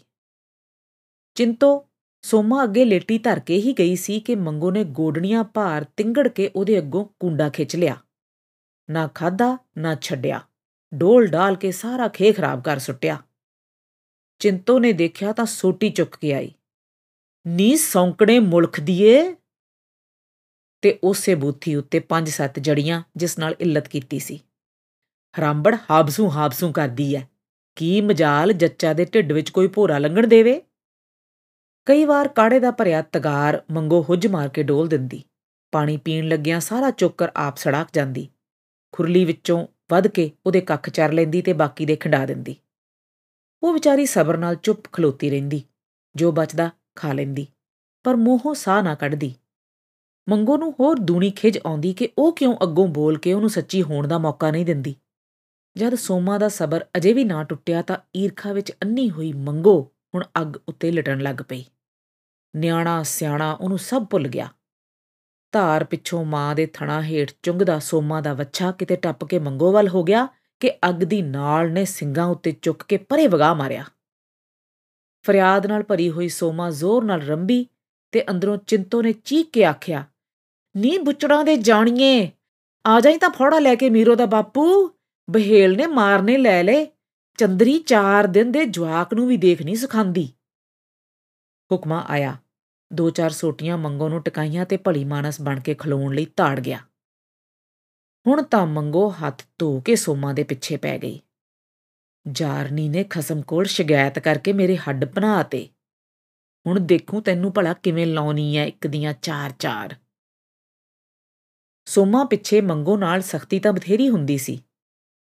ਚਿੰਤੋ, 1.34 1.86
ਸੋਮਾ 2.22 2.64
ਅੱਗੇ 2.64 2.84
ਲੇਟੀ 2.84 3.18
ਧਰ 3.18 3.40
ਕੇ 3.40 3.56
ਹੀ 3.56 3.72
ਗਈ 3.72 3.96
ਸੀ 3.96 4.20
ਕਿ 4.20 4.34
ਮੰਗੋ 4.34 4.70
ਨੇ 4.70 4.84
ਗੋਡਣੀਆਂ 4.84 5.44
ਭਾਰ 5.44 5.84
ਤਿੰਗੜ 5.96 6.28
ਕੇ 6.28 6.50
ਉਹਦੇ 6.56 6.78
ਅੱਗੋਂ 6.78 7.04
ਕੁੰਡਾ 7.04 7.48
ਖਿੱਚ 7.48 7.76
ਲਿਆ। 7.76 7.96
ਨਾ 8.90 9.06
ਖਾਦਾ 9.06 9.58
ਨਾ 9.78 9.94
ਛੱਡਿਆ। 9.94 10.40
ਡੋਲ 10.94 11.26
ਡਾਲ 11.26 11.56
ਕੇ 11.56 11.72
ਸਾਰਾ 11.72 12.08
ਖੇ 12.08 12.32
ਖਰਾਬ 12.32 12.62
ਕਰ 12.62 12.78
ਸੁੱਟਿਆ। 12.78 13.22
ਚਿੰਤੋ 14.38 14.78
ਨੇ 14.78 14.92
ਦੇਖਿਆ 14.92 15.32
ਤਾਂ 15.32 15.46
ਸੋਟੀ 15.46 15.90
ਚੁੱਕ 15.90 16.16
ਕੇ 16.16 16.32
ਆਈ। 16.34 16.52
ਨੀ 17.46 17.76
ਸੌਂਕੜੇ 17.76 18.38
ਮੁਲਖ 18.38 18.80
ਦੀਏ। 18.80 19.34
ਤੇ 20.82 20.98
ਉਸੇ 21.04 21.34
ਬੂਥੀ 21.34 21.74
ਉੱਤੇ 21.74 21.98
ਪੰਜ 21.98 22.28
ਸੱਤ 22.28 22.58
ਜੜੀਆਂ 22.58 23.02
ਜਿਸ 23.16 23.38
ਨਾਲ 23.38 23.54
ਇੱਲਤ 23.60 23.88
ਕੀਤੀ 23.88 24.18
ਸੀ। 24.18 24.40
ਹਰਾਂਬੜ 25.38 25.76
ਹਾਬਸੂ 25.90 26.30
ਹਾਬਸੂ 26.30 26.72
ਕਰਦੀ 26.72 27.14
ਐ। 27.14 27.20
ਕੀ 27.76 28.00
ਮਜਾਲ 28.00 28.52
ਜੱਚਾ 28.52 28.92
ਦੇ 28.92 29.04
ਢਿੱਡ 29.04 29.32
ਵਿੱਚ 29.32 29.50
ਕੋਈ 29.50 29.68
ਭੋਰਾ 29.68 29.98
ਲੰਗਣ 29.98 30.26
ਦੇਵੇ? 30.26 30.62
ਕਈ 31.86 32.04
ਵਾਰ 32.04 32.28
ਕਾੜੇ 32.28 32.60
ਦਾ 32.60 32.70
ਭਰਿਆ 32.70 33.02
ਤਗਾਰ 33.02 33.62
ਮੰਗੋ 33.70 34.02
ਹੁੱਜ 34.02 34.26
ਮਾਰ 34.26 34.48
ਕੇ 34.48 34.62
ਡੋਲ 34.62 34.88
ਦਿੰਦੀ। 34.88 35.22
ਪਾਣੀ 35.72 35.96
ਪੀਣ 35.96 36.28
ਲੱਗਿਆਂ 36.28 36.60
ਸਾਰਾ 36.60 36.90
ਚੋਕਰ 36.90 37.30
ਆਪ 37.36 37.56
ਸੜਾਕ 37.56 37.88
ਜਾਂਦੀ। 37.92 38.28
ਖੁਰਲੀ 38.92 39.24
ਵਿੱਚੋਂ 39.24 39.66
ਵੱਧ 39.90 40.08
ਕੇ 40.08 40.30
ਉਹਦੇ 40.46 40.60
ਕੱਖ 40.60 40.90
ਚਰ 40.90 41.12
ਲੈਂਦੀ 41.12 41.42
ਤੇ 41.42 41.52
ਬਾਕੀ 41.52 41.86
ਦੇ 41.86 41.96
ਖੰਡਾ 41.96 42.26
ਦਿੰਦੀ। 42.26 42.56
ਉਹ 43.62 43.72
ਵਿਚਾਰੀ 43.72 44.06
ਸਬਰ 44.06 44.36
ਨਾਲ 44.36 44.54
ਚੁੱਪ 44.54 44.92
ਖਲੋਤੀ 44.92 45.30
ਰਹਿੰਦੀ, 45.30 45.62
ਜੋ 46.16 46.32
ਬਚਦਾ 46.32 46.70
ਖਾ 46.94 47.12
ਲੈਂਦੀ, 47.12 47.46
ਪਰ 48.04 48.16
ਮੂੰਹੋਂ 48.16 48.54
ਸਾਹ 48.54 48.82
ਨਾ 48.82 48.94
ਕੱਢਦੀ। 48.94 49.34
ਮੰਗੋ 50.28 50.56
ਨੂੰ 50.56 50.74
ਹੋਰ 50.80 50.98
ਦੂਣੀ 50.98 51.30
ਖਿਜ 51.30 51.58
ਆਉਂਦੀ 51.66 51.92
ਕਿ 51.92 52.08
ਉਹ 52.18 52.32
ਕਿਉਂ 52.32 52.56
ਅੱਗੋਂ 52.62 52.88
ਬੋਲ 52.88 53.18
ਕੇ 53.18 53.32
ਉਹਨੂੰ 53.32 53.50
ਸੱਚੀ 53.50 53.82
ਹੋਣ 53.82 54.08
ਦਾ 54.08 54.18
ਮੌਕਾ 54.18 54.50
ਨਹੀਂ 54.50 54.66
ਦਿੰਦੀ। 54.66 54.94
ਜਦ 55.76 55.94
ਸੋਮਾ 55.94 56.38
ਦਾ 56.38 56.48
ਸਬਰ 56.48 56.86
ਅਜੇ 56.96 57.12
ਵੀ 57.12 57.24
ਨਾ 57.24 57.44
ਟੁੱਟਿਆ 57.44 57.82
ਤਾਂ 57.82 57.96
ਈਰਖਾ 58.16 58.52
ਵਿੱਚ 58.52 58.72
ਅੰਨੀ 58.72 59.10
ਹੋਈ 59.10 59.32
ਮੰਗੋ 59.32 59.90
ਹੁਣ 60.14 60.24
ਅੱਗ 60.42 60.56
ਉੱਤੇ 60.68 60.90
ਲਟਣ 60.92 61.20
ਲੱਗ 61.20 61.36
ਪਈ। 61.36 61.64
ਨਿਆਣਾ, 62.56 63.02
ਸਿਆਣਾ, 63.02 63.52
ਉਹਨੂੰ 63.52 63.78
ਸਭ 63.78 64.02
ਭੁੱਲ 64.02 64.28
ਗਿਆ। 64.28 64.48
ਧਾਰ 65.52 65.84
ਪਿੱਛੋਂ 65.84 66.24
ਮਾਂ 66.24 66.54
ਦੇ 66.54 66.66
ਥਣਾ 66.66 67.02
ਹੇਠ 67.02 67.32
ਚੁੰਗਦਾ 67.42 67.78
ਸੋਮਾ 67.78 68.20
ਦਾ 68.20 68.34
ਵੱਛਾ 68.34 68.72
ਕਿਤੇ 68.72 68.96
ਟੱਪ 68.96 69.24
ਕੇ 69.24 69.38
ਮੰਗੋ 69.38 69.72
ਵੱਲ 69.72 69.88
ਹੋ 69.88 70.04
ਗਿਆ 70.04 70.28
ਕਿ 70.60 70.70
ਅੱਗ 70.88 71.04
ਦੀ 71.04 71.20
ਨਾਲ 71.22 71.72
ਨੇ 71.72 71.84
ਸਿੰਘਾਂ 71.84 72.26
ਉੱਤੇ 72.26 72.52
ਚੁੱਕ 72.52 72.82
ਕੇ 72.82 72.96
ਪਰੇ 72.98 73.26
ਵਗਾ 73.26 73.52
ਮਾਰਿਆ। 73.54 73.84
ਫਰਿਆਦ 75.24 75.66
ਨਾਲ 75.66 75.82
ਭਰੀ 75.82 76.08
ਹੋਈ 76.10 76.28
ਸੋਮਾ 76.28 76.70
ਜ਼ੋਰ 76.70 77.04
ਨਾਲ 77.04 77.22
ਰੰਬੀ 77.22 77.66
ਤੇ 78.12 78.24
ਅੰਦਰੋਂ 78.30 78.56
ਚਿੰਤੋ 78.56 79.02
ਨੇ 79.02 79.12
ਚੀਕ 79.12 79.50
ਕੇ 79.50 79.64
ਆਖਿਆ, 79.64 80.04
ਨੀ 80.74 80.96
ਬੁੱਚੜਾਂ 80.98 81.44
ਦੇ 81.44 81.56
ਜਾਣੀਏ, 81.56 82.30
ਆ 82.84 83.00
ਜਾਈ 83.00 83.18
ਤਾਂ 83.18 83.30
ਫੋੜਾ 83.30 83.58
ਲੈ 83.58 83.74
ਕੇ 83.74 83.90
ਮੀਰੋ 83.90 84.14
ਦਾ 84.14 84.26
ਬਾਪੂ, 84.26 84.90
ਬਹੇਲ 85.28 85.76
ਨੇ 85.76 85.86
ਮਾਰਨੇ 85.86 86.36
ਲੈ 86.38 86.62
ਲੈ 86.62 86.84
ਚੰਦਰੀ 87.38 87.78
4 87.78 88.26
ਦਿਨ 88.26 88.52
ਦੇ 88.52 88.64
ਜਵਾਕ 88.66 89.14
ਨੂੰ 89.14 89.26
ਵੀ 89.26 89.36
ਦੇਖ 89.36 89.62
ਨਹੀਂ 89.62 89.76
ਸਿਖਾਂਦੀ। 89.76 90.28
ਹੁਕਮਾ 91.70 92.04
ਆਇਆ, 92.08 92.36
ਦੋ 92.90 93.10
ਚਾਰ 93.10 93.30
ਸੋਟੀਆਂ 93.30 93.78
ਮੰਗੋ 93.78 94.08
ਨੂੰ 94.08 94.22
ਟਕਾਈਆਂ 94.22 94.64
ਤੇ 94.66 94.76
ਭਲੀ 94.76 95.04
ਮਾਨਸ 95.04 95.40
ਬਣ 95.40 95.60
ਕੇ 95.60 95.74
ਖਲੋਣ 95.74 96.14
ਲਈ 96.14 96.24
ਤਾੜ 96.26 96.58
ਗਿਆ। 96.60 96.78
ਹੁਣ 98.26 98.42
ਤਾਂ 98.42 98.66
ਮੰਗੋ 98.66 99.08
ਹੱਥ 99.10 99.42
ਧੋ 99.58 99.80
ਕੇ 99.80 99.96
ਸੋਮਾ 99.96 100.32
ਦੇ 100.32 100.42
ਪਿੱਛੇ 100.42 100.76
ਪੈ 100.76 100.98
ਗਈ। 100.98 101.20
ਜਾਰਨੀ 102.26 102.88
ਨੇ 102.88 103.04
ਖਸਮ 103.04 103.42
ਕੋਲ 103.42 103.64
ਸ਼ਿਕਾਇਤ 103.64 104.18
ਕਰਕੇ 104.18 104.52
ਮੇਰੇ 104.52 104.76
ਹੱਡ 104.76 105.04
ਬਣਾਤੇ 105.04 105.68
ਹੁਣ 106.66 106.80
ਦੇਖੂ 106.80 107.20
ਤੈਨੂੰ 107.20 107.52
ਭਲਾ 107.52 107.72
ਕਿਵੇਂ 107.72 108.06
ਲਾਉਣੀ 108.06 108.56
ਐ 108.56 108.66
ਇੱਕ 108.66 108.86
ਦੀਆਂ 108.86 109.12
ਚਾਰ 109.22 109.52
ਚਾਰ। 109.58 109.94
ਸੋਮਾ 111.86 112.24
ਪਿੱਛੇ 112.24 112.60
ਮੰਗੋ 112.60 112.96
ਨਾਲ 112.96 113.22
ਸਖਤੀ 113.22 113.60
ਤਾਂ 113.60 113.72
ਬਥੇਰੀ 113.72 114.08
ਹੁੰਦੀ 114.08 114.38
ਸੀ, 114.38 114.60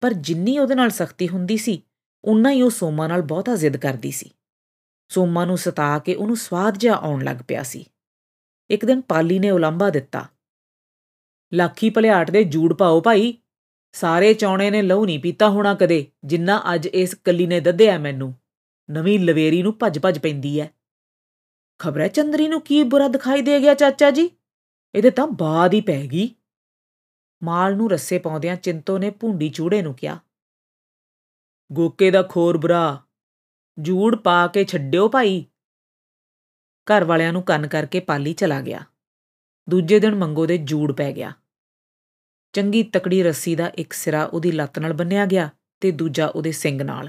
ਪਰ 0.00 0.12
ਜਿੰਨੀ 0.12 0.58
ਉਹਦੇ 0.58 0.74
ਨਾਲ 0.74 0.90
ਸਖਤੀ 0.90 1.28
ਹੁੰਦੀ 1.28 1.56
ਸੀ 1.56 1.82
ਉਨਾ 2.24 2.50
ਹੀ 2.50 2.62
ਉਹ 2.62 2.70
ਸੋਮਾ 2.70 3.06
ਨਾਲ 3.06 3.22
ਬਹੁਤਾ 3.22 3.54
ਜ਼ਿੱਦ 3.56 3.76
ਕਰਦੀ 3.76 4.10
ਸੀ। 4.10 4.30
ਸੋਮਾ 5.08 5.44
ਨੂੰ 5.44 5.58
ਸਤਾ 5.58 5.98
ਕੇ 5.98 6.14
ਉਹਨੂੰ 6.14 6.36
ਸਵਾਦ 6.36 6.78
ਜਿਹਾ 6.78 6.94
ਆਉਣ 6.94 7.24
ਲੱਗ 7.24 7.36
ਪਿਆ 7.48 7.62
ਸੀ। 7.62 7.84
ਇੱਕ 8.70 8.84
ਦਿਨ 8.84 9.00
ਪਾਲੀ 9.00 9.38
ਨੇ 9.38 9.50
ਉਲੰਭਾ 9.50 9.90
ਦਿੱਤਾ। 9.90 10.26
ਲੱਖੀ 11.54 11.90
ਭਲਿਆਟ 11.90 12.30
ਦੇ 12.30 12.44
ਜੂੜ 12.44 12.74
ਪਾਓ 12.74 13.00
ਭਾਈ। 13.00 13.38
ਸਾਰੇ 13.92 14.34
ਚੌਣੇ 14.34 14.70
ਨੇ 14.70 14.82
ਲਹੂ 14.82 15.06
ਨਹੀਂ 15.06 15.18
ਪੀਤਾ 15.18 15.48
ਹੋਣਾ 15.48 15.74
ਕਦੇ, 15.74 16.06
ਜਿੰਨਾ 16.24 16.62
ਅੱਜ 16.74 16.86
ਇਸ 16.86 17.14
ਕੱਲੀ 17.14 17.46
ਨੇ 17.46 17.60
ਦੱਧਿਆ 17.60 17.98
ਮੈਨੂੰ। 17.98 18.34
ਨਵੀਂ 18.90 19.20
ਲਵੇਰੀ 19.20 19.62
ਨੂੰ 19.62 19.78
ਭੱਜ-ਭੱਜ 19.78 20.18
ਪੈਂਦੀ 20.18 20.60
ਐ। 20.60 20.66
ਖਬਰੇ 21.78 22.08
ਚੰਦਰੀ 22.08 22.48
ਨੂੰ 22.48 22.60
ਕੀ 22.60 22.82
ਬੁਰਾ 22.82 23.08
ਦਿਖਾਈ 23.08 23.42
ਦੇ 23.42 23.60
ਗਿਆ 23.60 23.74
ਚਾਚਾ 23.74 24.10
ਜੀ? 24.10 24.30
ਇਹਦੇ 24.94 25.10
ਤਾਂ 25.10 25.26
ਬਾਦ 25.26 25.74
ਹੀ 25.74 25.80
ਪੈ 25.80 26.06
ਗਈ। 26.06 26.34
ਮਾਲ 27.42 27.76
ਨੂੰ 27.76 27.90
ਰੱਸੇ 27.90 28.18
ਪਾਉਂਦਿਆਂ 28.18 28.56
ਚਿੰਤੋ 28.56 28.98
ਨੇ 28.98 29.10
ਭੁੰਡੀ 29.10 29.48
ਚੂੜੇ 29.48 29.82
ਨੂੰ 29.82 29.94
ਕਿਹਾ। 29.94 30.18
ਗੋਕੇ 31.72 32.10
ਦਾ 32.10 32.22
ਖੋਰ 32.22 32.58
ਬੁਰਾ। 32.58 33.02
ਜੂੜ 33.78 34.16
ਪਾ 34.16 34.46
ਕੇ 34.46 34.64
ਛੱਡਿਓ 34.64 35.08
ਭਾਈ। 35.08 35.44
ਘਰ 36.86 37.04
ਵਾਲਿਆਂ 37.04 37.32
ਨੂੰ 37.32 37.42
ਕੰਨ 37.42 37.66
ਕਰਕੇ 37.66 38.00
ਪਾਲੀ 38.00 38.32
ਚਲਾ 38.32 38.60
ਗਿਆ। 38.60 38.84
ਦੂਜੇ 39.68 39.98
ਦਿਨ 40.00 40.14
ਮੰਗੋ 40.14 40.46
ਦੇ 40.46 40.58
ਜੂੜ 40.58 40.92
ਪੈ 40.92 41.12
ਗਿਆ। 41.12 41.32
ਚੰਗੀ 42.54 42.82
ਤਕੜੀ 42.82 43.22
ਰੱਸੀ 43.22 43.54
ਦਾ 43.56 43.66
ਇੱਕ 43.68 43.92
ਸਿਰਾ 43.92 44.24
ਉਹਦੀ 44.24 44.52
ਲੱਤ 44.52 44.78
ਨਾਲ 44.78 44.92
ਬੰਨਿਆ 44.92 45.26
ਗਿਆ 45.26 45.48
ਤੇ 45.80 45.90
ਦੂਜਾ 45.90 46.26
ਉਹਦੇ 46.26 46.52
ਸਿੰਗ 46.52 46.82
ਨਾਲ। 46.82 47.08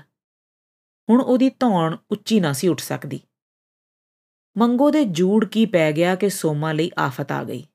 ਹੁਣ 1.09 1.21
ਉਹਦੀ 1.21 1.49
ਧੌਣ 1.49 1.95
ਉੱਚੀ 2.11 2.39
ਨਾ 2.39 2.53
ਸੀ 2.53 2.67
ਉੱਠ 2.67 2.79
ਸਕਦੀ। 2.79 3.19
ਮੰਗੋ 4.55 4.89
ਦੇ 4.91 5.05
ਜੂੜ 5.05 5.45
ਕੀ 5.45 5.65
ਪੈ 5.65 5.91
ਗਿਆ 5.91 6.15
ਕਿ 6.15 6.29
ਸੋਮਾ 6.29 6.71
ਲਈ 6.71 6.91
ਆਫਤ 6.97 7.31
ਆ 7.31 7.43
ਗਈ। 7.43 7.65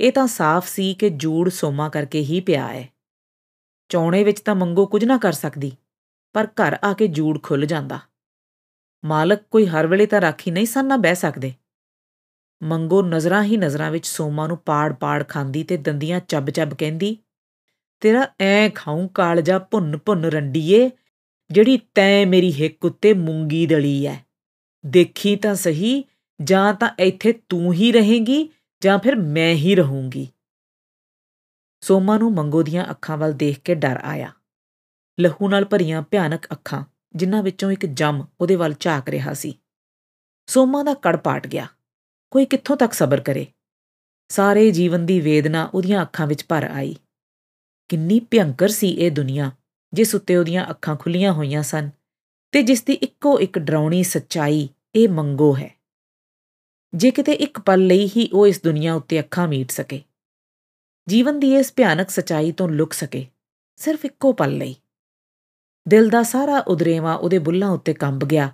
ਇਹ 0.00 0.12
ਤਾਂ 0.12 0.26
ਸਾਫ਼ 0.26 0.68
ਸੀ 0.68 0.94
ਕਿ 0.94 1.10
ਜੂੜ 1.10 1.48
ਸੋਮਾ 1.50 1.88
ਕਰਕੇ 1.88 2.20
ਹੀ 2.20 2.40
ਪਿਆ 2.40 2.68
ਹੈ। 2.68 2.88
ਚੌਣੇ 3.90 4.24
ਵਿੱਚ 4.24 4.40
ਤਾਂ 4.40 4.54
ਮੰਗੋ 4.54 4.86
ਕੁਝ 4.86 5.04
ਨਾ 5.04 5.18
ਕਰ 5.18 5.32
ਸਕਦੀ, 5.32 5.72
ਪਰ 6.34 6.46
ਘਰ 6.46 6.78
ਆ 6.84 6.92
ਕੇ 6.92 7.06
ਜੂੜ 7.08 7.38
ਖੁੱਲ 7.42 7.66
ਜਾਂਦਾ। 7.66 8.00
ਮਾਲਕ 9.04 9.42
ਕੋਈ 9.50 9.66
ਹਰ 9.66 9.86
ਵੇਲੇ 9.86 10.06
ਤਾਂ 10.06 10.20
ਰਾਖੀ 10.20 10.50
ਨਹੀਂ 10.50 10.66
ਸਨ 10.66 10.86
ਨਾ 10.86 10.96
ਬਹਿ 10.96 11.14
ਸਕਦੇ। 11.14 11.52
ਮੰਗੋ 12.62 13.02
ਨਜ਼ਰਾਂ 13.02 13.44
ਹੀ 13.44 13.56
ਨਜ਼ਰਾਂ 13.56 13.90
ਵਿੱਚ 13.90 14.06
ਸੋਮਾ 14.06 14.46
ਨੂੰ 14.46 14.56
ਪਾੜ-ਪਾੜ 14.56 15.24
ਖਾਂਦੀ 15.28 15.64
ਤੇ 15.64 15.76
ਦੰਦੀਆਂ 15.76 16.20
ਚੱਬ-ਚੱਬ 16.20 16.74
ਕਹਿੰਦੀ, 16.74 17.18
ਤੇਰਾ 18.00 18.28
ਐ 18.40 18.68
ਖਾਉਂ 18.74 19.08
ਕਾਲਜਾ 19.08 19.58
ਭੁੰਨ-ਭੁੰਨ 19.58 20.24
ਰੰਡੀਏ, 20.24 20.90
ਜਿਹੜੀ 21.50 21.80
ਤੈਂ 21.94 22.26
ਮੇਰੀ 22.26 22.52
ਹਿੱਕ 22.52 22.84
ਉੱਤੇ 22.84 23.12
ਮੂੰਗੀ 23.12 23.66
ਦਲੀ 23.66 24.06
ਐ। 24.06 24.16
ਦੇਖੀ 24.86 25.36
ਤਾਂ 25.36 25.54
ਸਹੀ, 25.54 26.04
ਜਾਂ 26.42 26.74
ਤਾਂ 26.74 26.90
ਇੱਥੇ 26.98 27.40
ਤੂੰ 27.48 27.72
ਹੀ 27.72 27.92
ਰਹੇਂਗੀ, 27.92 28.48
ਜਾਂ 28.82 28.98
ਫਿਰ 28.98 29.16
ਮੈਂ 29.16 29.54
ਹੀ 29.54 29.74
ਰਹੂੰਗੀ 29.74 30.28
ਸੋਮਾ 31.80 32.18
ਨੂੰ 32.18 32.34
ਮੰਗੋ 32.34 32.62
ਦੀਆਂ 32.62 32.90
ਅੱਖਾਂ 32.90 33.16
ਵੱਲ 33.16 33.32
ਦੇਖ 33.32 33.60
ਕੇ 33.60 33.74
ਡਰ 33.74 34.00
ਆਇਆ। 34.02 34.32
ਲਹੂ 35.20 35.48
ਨਾਲ 35.48 35.64
ਭਰੀਆਂ 35.64 36.02
ਭਿਆਨਕ 36.02 36.46
ਅੱਖਾਂ, 36.52 36.84
ਜਿਨ੍ਹਾਂ 37.16 37.42
ਵਿੱਚੋਂ 37.42 37.70
ਇੱਕ 37.70 37.86
ਜੰਮ 37.86 38.26
ਉਹਦੇ 38.40 38.56
ਵੱਲ 38.56 38.74
ਝਾਕ 38.80 39.08
ਰਿਹਾ 39.08 39.34
ਸੀ। 39.34 39.58
ਸੋਮਾ 40.46 40.82
ਦਾ 40.82 40.94
ਕੜ 40.94 41.16
ਪਾਟ 41.16 41.46
ਗਿਆ। 41.46 41.66
ਕੋਈ 42.30 42.44
ਕਿੱਥੋਂ 42.44 42.76
ਤੱਕ 42.76 42.92
ਸਬਰ 42.92 43.20
ਕਰੇ? 43.20 43.46
ਸਾਰੇ 44.28 44.70
ਜੀਵਨ 44.70 45.06
ਦੀ 45.06 45.20
ਵੇਦਨਾ 45.20 45.70
ਉਹਦੀਆਂ 45.74 46.02
ਅੱਖਾਂ 46.02 46.26
ਵਿੱਚ 46.26 46.44
ਭਰ 46.48 46.64
ਆਈ। 46.64 46.96
ਕਿੰਨੀ 47.88 48.20
ਭਿਆੰਕਰ 48.20 48.68
ਸੀ 48.68 48.88
ਇਹ 48.88 49.10
ਦੁਨੀਆ, 49.10 49.50
ਜਿਸ 49.92 50.14
ਉੱਤੇ 50.14 50.36
ਉਹਦੀਆਂ 50.36 50.66
ਅੱਖਾਂ 50.70 50.96
ਖੁੱਲੀਆਂ 50.96 51.32
ਹੋਈਆਂ 51.32 51.62
ਸਨ 51.62 51.90
ਤੇ 52.52 52.62
ਜਿਸ 52.62 52.82
ਦੀ 52.82 52.92
ਇੱਕੋ 52.92 53.40
ਇੱਕ 53.40 53.58
ਡਰਾਉਣੀ 53.58 54.02
ਸੱਚਾਈ 54.02 54.68
ਇਹ 54.94 55.08
ਮੰਗੋ 55.08 55.56
ਹੈ। 55.56 55.74
ਜੇ 56.94 57.10
ਕਿਤੇ 57.10 57.32
ਇੱਕ 57.32 57.60
ਪਲ 57.60 57.86
ਲਈ 57.86 58.10
ਹੀ 58.16 58.28
ਉਹ 58.32 58.46
ਇਸ 58.46 58.62
ਦੁਨੀਆ 58.62 58.94
ਉੱਤੇ 58.94 59.20
ਅੱਖਾਂ 59.20 59.48
ਮੀਟ 59.48 59.70
ਸਕੇ। 59.70 60.02
ਜੀਵਨ 61.08 61.40
ਦੀ 61.40 61.54
ਇਸ 61.56 61.72
ਭਿਆਨਕ 61.76 62.10
ਸਚਾਈ 62.10 62.52
ਤੋਂ 62.52 62.68
ਲੁਕ 62.68 62.92
ਸਕੇ, 62.92 63.26
ਸਿਰਫ 63.76 64.04
ਇੱਕੋ 64.04 64.32
ਪਲ 64.32 64.56
ਲਈ। 64.56 64.76
ਦਿਲ 65.88 66.08
ਦਾ 66.08 66.22
ਸਾਰਾ 66.22 66.58
ਉਦਰੇਵਾ 66.58 67.14
ਉਹਦੇ 67.14 67.38
ਬੁੱਲਾਂ 67.38 67.70
ਉੱਤੇ 67.70 67.94
ਕੰਬ 67.94 68.24
ਗਿਆ 68.24 68.52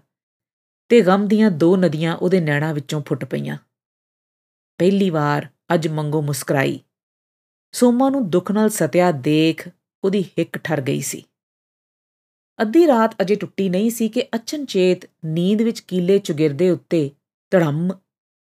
ਤੇ 0.89 1.01
ਗਮ 1.01 1.27
ਦੀਆਂ 1.29 1.51
ਦੋ 1.51 1.77
ਨਦੀਆਂ 1.77 2.17
ਉਹਦੇ 2.17 2.41
ਨੈਣਾਂ 2.41 2.75
ਵਿੱਚੋਂ 2.75 3.03
ਫੁੱਟ 3.03 3.25
ਪਈਆਂ। 3.25 3.57
ਪਹਿਲੀ 4.79 5.11
ਵਾਰ 5.11 5.47
ਅੱਜ 5.75 5.89
ਮੰਗੋ 5.89 6.23
ਮੁਸਕਰਾਈ। 6.23 6.81
ਸੋਮਾ 7.75 8.09
ਨੂੰ 8.11 8.31
ਦੁੱਖ 8.31 8.51
ਨਾਲ 8.53 8.69
ਸਤਿਆ 8.69 9.11
ਦੇਖ 9.13 9.69
ਉਹਦੀ 10.05 10.23
ਹਿੱਕ 10.39 10.59
ਠਰ 10.59 10.81
ਗਈ 10.81 11.01
ਸੀ। 11.01 11.25
ਅੱਧੀ 12.59 12.87
ਰਾਤ 12.87 13.21
ਅਜੇ 13.23 13.35
ਟੁੱਟੀ 13.35 13.69
ਨਹੀਂ 13.69 13.91
ਸੀ 13.91 14.09
ਕਿ 14.09 14.23
ਅਚਨਚੇਤ 14.35 15.09
ਨੀਂਦ 15.25 15.63
ਵਿੱਚ 15.63 15.81
ਕੀਲੇ 15.81 16.19
ਚੁਗਿਰਦੇ 16.19 16.71
ਉੱਤੇ 16.71 17.11
ਧੜਮ 17.53 17.89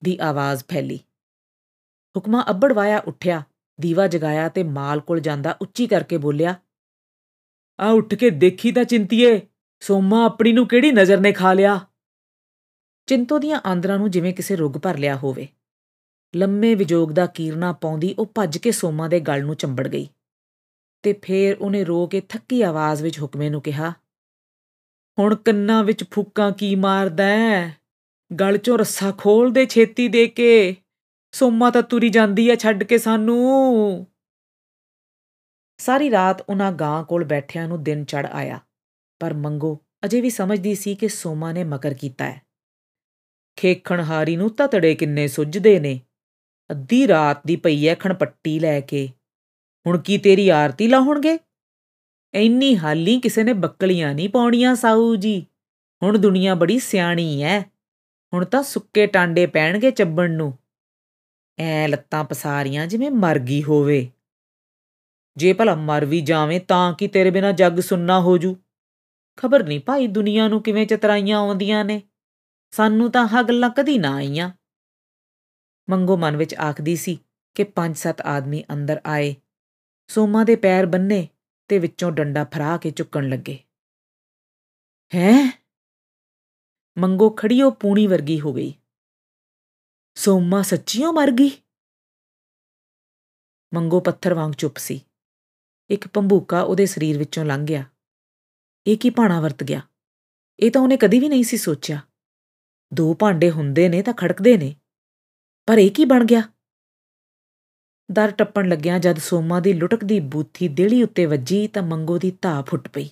ਦੀ 0.03 0.17
ਆਵਾਜ਼ 0.21 0.63
ਫੈਲੀ। 0.69 0.99
ਹੁਕਮਾ 2.15 2.45
ਅੱਬੜਵਾਇਆ 2.49 2.97
ਉੱਠਿਆ, 2.99 3.43
ਦੀਵਾ 3.79 4.07
ਜਗਾਇਆ 4.07 4.49
ਤੇ 4.49 4.63
ਮਾਲ 4.63 4.99
ਕੋਲ 4.99 5.19
ਜਾਂਦਾ 5.19 5.57
ਉੱਚੀ 5.61 5.87
ਕਰਕੇ 5.87 6.17
ਬੋਲਿਆ, 6.17 6.55
ਆ 7.79 7.89
ਉੱਠ 7.89 8.15
ਕੇ 8.15 8.29
ਦੇਖੀ 8.29 8.71
ਤਾਂ 8.71 8.83
ਚਿੰਤੀਏ, 8.83 9.41
ਸੋਮਾ 9.79 10.25
ਆਪਣੀ 10.25 10.51
ਨੂੰ 10.51 10.67
ਕਿਹੜੀ 10.67 10.91
ਨਜ਼ਰ 10.91 11.19
ਨੇ 11.19 11.31
ਖਾ 11.31 11.53
ਲਿਆ? 11.53 11.79
ਚਿੰਤੋ 13.07 13.37
ਦੀਆਂ 13.39 13.59
ਆਂਦਰਾਂ 13.67 13.97
ਨੂੰ 13.97 14.09
ਜਿਵੇਂ 14.11 14.33
ਕਿਸੇ 14.33 14.55
ਰੁੱਗ 14.55 14.77
ਭਰ 14.77 14.97
ਲਿਆ 14.97 15.15
ਹੋਵੇ। 15.15 15.47
ਲੰਮੇ 16.33 16.73
ਵਿਜੋਗ 16.75 17.11
ਦਾ 17.11 17.25
ਕੀਰਨਾ 17.25 17.71
ਪਾਉਂਦੀ 17.73 18.13
ਉਹ 18.19 18.25
ਭੱਜ 18.35 18.57
ਕੇ 18.57 18.71
ਸੋਮਾ 18.71 19.07
ਦੇ 19.07 19.19
ਗਲ 19.19 19.43
ਨੂੰ 19.45 19.55
ਚੰਬੜ 19.55 19.87
ਗਈ। 19.87 20.07
ਤੇ 21.03 21.13
ਫੇਰ 21.23 21.57
ਉਹਨੇ 21.57 21.83
ਰੋ 21.83 22.05
ਕੇ 22.07 22.21
ਥੱਕੀ 22.21 22.61
ਆਵਾਜ਼ 22.61 23.03
ਵਿੱਚ 23.03 23.19
ਹੁਕਮੇ 23.21 23.49
ਨੂੰ 23.49 23.61
ਕਿਹਾ, 23.61 23.89
ਹੁਣ 25.17 25.35
ਕੰਨਾਂ 25.35 25.83
ਵਿੱਚ 25.83 26.03
ਫੂਕਾਂ 26.03 26.51
ਕੀ 26.51 26.73
ਮਾਰਦਾ 26.75 27.25
ਹੈ 27.25 27.77
ਗਲ 28.31 28.57
ਚੋਂ 28.57 28.77
ਰੱਸਾ 28.77 29.11
ਖੋਲ 29.17 29.51
ਦੇ 29.51 29.65
ਛੇਤੀ 29.65 30.07
ਦੇ 30.07 30.25
ਕੇ। 30.27 30.75
ਸੋਮਾ 31.33 31.69
ਤਾਂ 31.69 31.81
ਤੁਰੀ 31.81 32.09
ਜਾਂਦੀ 32.09 32.49
ਐ 32.49 32.55
ਛੱਡ 32.55 32.83
ਕੇ 32.83 32.97
ਸਾਨੂੰ। 32.97 34.05
ਸਾਰੀ 35.79 36.09
ਰਾਤ 36.11 36.41
ਉਹਨਾਂ 36.41 36.71
ਗਾਂ 36.71 37.03
ਕੋਲ 37.03 37.23
ਬੈਠਿਆਂ 37.23 37.67
ਨੂੰ 37.67 37.83
ਦਿਨ 37.83 38.03
ਚੜ 38.05 38.25
ਆਇਆ, 38.25 38.59
ਪਰ 39.21 39.33
ਮੰਗੋ 39.33 39.77
ਅਜੇ 40.05 40.21
ਵੀ 40.21 40.29
ਸਮਝਦੀ 40.29 40.75
ਸੀ 40.75 40.95
ਕਿ 40.95 41.07
ਸੋਮਾ 41.07 41.51
ਨੇ 41.51 41.63
ਮਕਰ 41.63 41.93
ਕੀਤਾ 41.93 42.25
ਹੈ 42.25 42.46
ਖੇਖਣ 43.57 43.99
ਹਾਰੀ 43.99 44.35
ਨੂੰ 44.35 44.49
ਤਤੜੇ 44.49 44.95
ਕਿੰਨੇ 44.95 45.27
ਸੁੱਜਦੇ 45.27 45.79
ਨੇ। 45.79 45.99
ਅੱਧੀ 46.71 47.07
ਰਾਤ 47.07 47.47
ਦੀ 47.47 47.55
ਪਈ 47.55 47.87
ਐ 47.87 47.95
ਖਣਪੱਟੀ 47.95 48.59
ਲੈ 48.59 48.79
ਕੇ। 48.79 49.09
ਹੁਣ 49.87 49.97
ਕੀ 49.97 50.17
ਤੇਰੀ 50.17 50.49
ਆਰਤੀ 50.49 50.87
ਲਾਉਣਗੇ 50.87 51.39
ਐਨੀ 52.33 52.77
ਹਾਲੀ 52.77 53.19
ਕਿਸੇ 53.19 53.43
ਨੇ 53.43 53.53
ਬੱਕਲੀਆਂ 53.53 54.13
ਨਹੀਂ 54.13 54.29
ਪਾਉਣੀਆਂ 54.29 54.75
ਸਾਊ 54.75 55.15
ਜੀ। 55.15 55.45
ਹੁਣ 56.03 56.17
ਦੁਨੀਆ 56.17 56.55
ਬੜੀ 56.55 56.79
ਸਿਆਣੀ 56.79 57.43
ਐ। 57.43 57.59
ਹੁਣ 58.33 58.45
ਤਾਂ 58.45 58.63
ਸੁੱਕੇ 58.63 59.07
ਟਾਂਡੇ 59.07 59.45
ਪੈਣਗੇ 59.45 59.91
ਚੱਬਣ 59.91 60.31
ਨੂੰ। 60.31 60.57
ਐ 61.59 61.87
ਲੱਤਾਂ 61.87 62.23
ਪਸਾਰੀਆਂ 62.23 62.87
ਜਿਵੇਂ 62.87 63.11
ਮਰ 63.11 63.39
ਗਈ 63.39 63.63
ਹੋਵੇ। 63.63 64.09
ਜੇ 65.37 65.53
ਭਲਾ 65.53 65.75
ਮਰ 65.75 66.05
ਵੀ 66.05 66.21
ਜਾਵੇਂ 66.21 66.61
ਤਾਂ 66.61 66.93
ਕੀ 66.93 67.07
ਤੇਰੇ 67.07 67.31
ਬਿਨਾ 67.31 67.51
ਜੱਗ 67.51 67.79
ਸੁੰਨਾ 67.79 68.21
ਹੋ 68.21 68.37
ਜੂ? 68.37 68.55
ਖਬਰ 69.37 69.63
ਨਹੀਂ 69.63 69.79
ਭਾਈ 69.79 70.07
ਦੁਨੀਆ 70.07 70.47
ਨੂੰ 70.47 70.63
ਕਿਵੇਂ 70.63 70.87
ਚਤਰਾਈਆਂ 70.87 71.39
ਆਉਂਦੀਆਂ 71.39 71.85
ਨੇ। 71.85 72.01
ਸਾਨੂੰ 72.71 73.12
ਤਾਂ 73.12 73.21
ਆਹ 73.21 73.43
ਗੱਲਾਂ 73.43 73.69
ਕਦੀ 73.69 73.97
ਨਾ 73.97 74.15
ਆਈਆਂ। 74.15 74.51
ਮੰਗੋ 75.89 76.17
ਮਨ 76.17 76.38
ਵਿੱਚ 76.38 76.56
ਆਖਦੀ 76.56 76.95
ਸੀ 76.95 77.19
ਕਿ 77.56 77.63
ਪੰਜ 77.63 77.97
ਸੱਤ 77.97 78.21
ਆਦਮੀ 78.21 78.63
ਅੰਦਰ 78.73 79.01
ਆਏ। 79.06 79.36
ਸੋਮਾ 80.08 80.43
ਦੇ 80.43 80.56
ਪੈਰ 80.56 80.86
ਬੰਨੇ 80.86 81.30
ਤੇ 81.67 81.80
ਵਿੱਚੋਂ 81.80 82.12
ਡੰਡਾ 82.12 82.43
ਫਰਾ 82.43 82.77
ਕੇ 82.77 82.91
ਚੁੱਕਣ 82.91 83.30
ਲੱਗੇ। 83.30 83.60
ਹੈ? 85.15 85.63
ਮੰਗੋ 86.97 87.30
ਖੜੀਓ 87.30 87.71
ਪੂਣੀ 87.71 88.08
ਵਰਗੀ 88.08 88.39
ਹੋ 88.39 88.53
ਗਈ। 88.53 88.73
ਸੋਮਾ 90.15 90.62
ਸੱਚੀਓ 90.62 91.12
ਮਰ 91.12 91.32
ਗਈ? 91.32 91.62
ਮੰਗੋ 93.73 93.99
ਪੱਥਰ 93.99 94.34
ਵਾਂਗ 94.34 94.51
ਚੁੱਪ 94.51 94.77
ਸੀ। 94.77 95.06
ਇੱਕ 95.89 96.08
ਪੰਭੂਕਾ 96.08 96.62
ਉਹਦੇ 96.62 96.86
ਸਰੀਰ 96.86 97.17
ਵਿੱਚੋਂ 97.17 97.45
ਲੰਘ 97.45 97.65
ਗਿਆ। 97.65 97.84
ਇਹ 98.88 98.97
ਕੀ 98.97 99.10
ਭਾਣਾ 99.10 99.41
ਵਰਤ 99.41 99.63
ਗਿਆ? 99.63 99.82
ਇਹ 100.60 100.71
ਤਾਂ 100.71 100.82
ਉਹਨੇ 100.82 100.97
ਕਦੀ 100.97 101.19
ਵੀ 101.19 101.30
ਨਹੀਂ 101.30 101.43
ਸੀ 101.43 101.58
ਸੋਚਿਆ। 101.58 102.01
ਦੋ 102.93 103.13
ਭਾਂਡੇ 103.13 103.52
ਹੁੰਦੇ 103.52 103.89
ਨੇ 103.89 104.02
ਤਾਂ 104.02 104.13
ਖੜਕਦੇ 104.13 104.58
ਨੇ। 104.58 104.76
ਪਰ 105.65 105.78
ਇਹ 105.78 105.91
ਕੀ 105.91 106.06
ਬਣ 106.06 106.26
ਗਿਆ? 106.26 106.41
ਦਰ 108.12 108.32
ਟੱਪਣ 108.32 108.69
ਲੱਗਿਆਂ 108.69 109.00
ਜਦ 109.00 109.17
ਸੋਮਾ 109.17 109.60
ਦੀ 109.60 109.73
ਲੁਟਕਦੀ 109.73 110.19
ਬੂਥੀ 110.19 110.67
ਦੇਲੀ 110.67 111.04
ਉੱਤੇ 111.04 111.26
ਵੱਜੀ 111.26 111.67
ਤਾਂ 111.67 111.84
ਮੰਗੋ 111.84 112.17
ਦੀ 112.17 112.32
ਧਾ 112.41 112.62
ਫੁੱਟ 112.62 112.88
ਪਈ। 112.88 113.10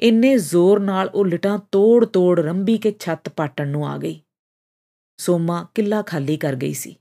ਇੰਨੇ 0.00 0.38
ਜ਼ੋਰ 0.38 0.80
ਨਾਲ 0.80 1.08
ਉਹ 1.08 1.26
ਲਟਾਂ 1.26 1.58
ਤੋੜ-ਤੋੜ 1.72 2.40
ਰੰਬੀ 2.40 2.78
ਕੇ 2.78 2.94
ਛੱਤ 3.00 3.28
ਪਾਟਣ 3.28 3.68
ਨੂੰ 3.68 3.88
ਆ 3.88 3.98
ਗਈ। 3.98 4.20
ਸੋਮਾ 5.16 5.68
ਕਿੱਲਾ 5.74 6.02
ਖਾਲੀ 6.02 6.36
ਕਰ 6.36 6.56
ਗਈ 6.56 6.72
ਸੀ। 6.72 6.96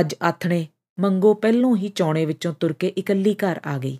ਅੱਜ 0.00 0.14
ਆਥਣੇ 0.22 0.68
ਮੰਗੋ 1.00 1.34
ਪਹਿਲੋਂ 1.34 1.76
ਹੀ 1.76 1.88
ਚੌਣੇ 1.88 2.26
ਵਿੱਚੋਂ 2.26 2.54
ਤੁਰ 2.54 2.72
ਕੇ 2.72 2.88
ਇਕੱਲੀ 2.88 3.34
ਘਰ 3.34 3.60
ਆ 3.66 3.78
ਗਈ। 3.78 3.98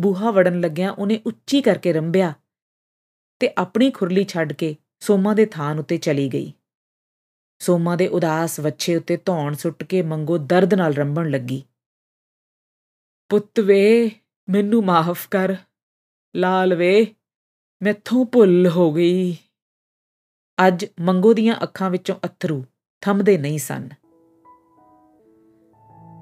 ਬੂਹਾ 0.00 0.30
ਵੜਨ 0.30 0.60
ਲੱਗਿਆਂ 0.60 0.92
ਉਹਨੇ 0.92 1.20
ਉੱਚੀ 1.26 1.62
ਕਰਕੇ 1.62 1.92
ਰੰਬਿਆ 1.92 2.34
ਤੇ 3.40 3.50
ਆਪਣੀ 3.58 3.90
ਖੁਰਲੀ 3.90 4.24
ਛੱਡ 4.24 4.52
ਕੇ 4.52 4.76
ਸੋਮਾ 5.04 5.34
ਦੇ 5.34 5.46
ਥਾਨ 5.46 5.78
ਉੱਤੇ 5.78 5.96
ਚਲੀ 5.96 6.28
ਗਈ। 6.28 6.52
ਸੋਮਾ 7.58 7.96
ਦੇ 7.96 8.08
ਉਦਾਸ 8.08 8.60
ਵੱਛੇ 8.60 8.96
ਉੱਤੇ 8.96 9.16
ਧੌਣ 9.16 9.54
ਸੁੱਟ 9.54 9.84
ਕੇ 9.84 10.02
ਮੰਗੋ 10.02 10.38
ਦਰਦ 10.38 10.74
ਨਾਲ 10.74 10.94
ਰੰਬਣ 10.94 11.30
ਲੱਗੀ। 11.30 11.62
ਪੁੱਤ 13.28 13.60
ਵੇ, 13.60 14.10
ਮੈਨੂੰ 14.48 14.84
ਮਾਫ 14.84 15.28
ਕਰ। 15.28 15.56
ਲਾਲ 16.36 16.74
ਵੇ, 16.74 17.14
ਮੈਥੋਂ 17.82 18.24
ਭੁੱਲ 18.24 18.68
ਹੋ 18.68 18.92
ਗਈ। 18.92 19.36
ਅੱਜ 20.66 20.86
ਮੰਗੋ 21.00 21.34
ਦੀਆਂ 21.34 21.56
ਅੱਖਾਂ 21.62 21.90
ਵਿੱਚੋਂ 21.90 22.16
ਅਥਰੂ 22.24 22.64
ਥੰਮਦੇ 23.00 23.38
ਨਹੀਂ 23.38 23.58
ਸਨ। 23.58 23.88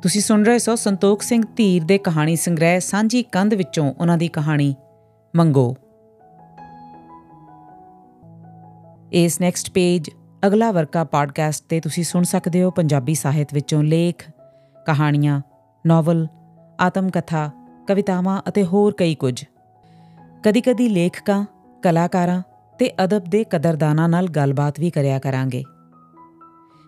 ਤੁਸੀਂ 0.03 0.21
ਸੁਣ 0.21 0.45
ਰਹੇ 0.45 0.59
ਸੋ 0.59 0.77
ਸੰਤੋਖ 0.77 1.23
ਸਿੰਘ 1.23 1.43
ਧੀਰ 1.57 1.85
ਦੇ 1.85 1.99
ਕਹਾਣੀ 1.99 2.37
ਸੰਗ੍ਰਹਿ 2.37 2.81
ਸਾਂਝੀ 2.81 3.23
ਕੰਧ 3.23 3.55
ਵਿੱਚੋਂ 3.55 3.95
ਉਹਨਾਂ 3.95 4.19
ਦੀ 4.19 4.29
ਕਹਾਣੀ 4.29 4.75
ਮੰਗੋ। 5.37 5.77
ਇਸ 9.13 9.41
ਨੈਕਸਟ 9.41 9.71
ਪੇਜ 9.71 10.11
ਅਗਲਾ 10.47 10.71
ਵਰਕਾ 10.71 11.05
ਪੋਡਕਾਸਟ 11.05 11.65
ਤੇ 11.69 11.81
ਤੁਸੀਂ 11.81 12.05
ਸੁਣ 12.05 12.23
ਸਕਦੇ 12.23 12.63
ਹੋ 12.63 12.71
ਪੰਜਾਬੀ 12.71 13.15
ਸਾਹਿਤ 13.15 13.55
ਵਿੱਚੋਂ 13.55 13.83
ਲੇਖ, 13.83 14.31
ਕਹਾਣੀਆਂ 14.87 15.41
ਨੋਵਲ 15.87 16.27
ਆਤਮ 16.81 17.11
ਕਥਾ 17.11 17.51
ਕਵਿਤਾਵਾਂ 17.89 18.43
ਅਤੇ 18.49 18.65
ਹੋਰ 18.65 18.95
ਕਈ 18.95 19.15
ਕੁਝ। 19.15 19.45
ਕਦੀ-ਕਦੀ 20.45 20.89
ਲੇਖਕਾਂ, 20.89 21.47
ਕਲਾਕਾਰਾਂ 21.83 22.43
ਤੇ 22.79 22.91
ਅਦਬ 23.05 23.25
ਦੇ 23.25 23.45
ਕਦਰਦਾਨਾਂ 23.45 24.09
ਨਾਲ 24.09 24.29
ਗੱਲਬਾਤ 24.29 24.81
ਵੀ 24.81 24.91
ਕਰਿਆ 24.91 25.19
ਕਰਾਂਗੇ। 25.19 25.65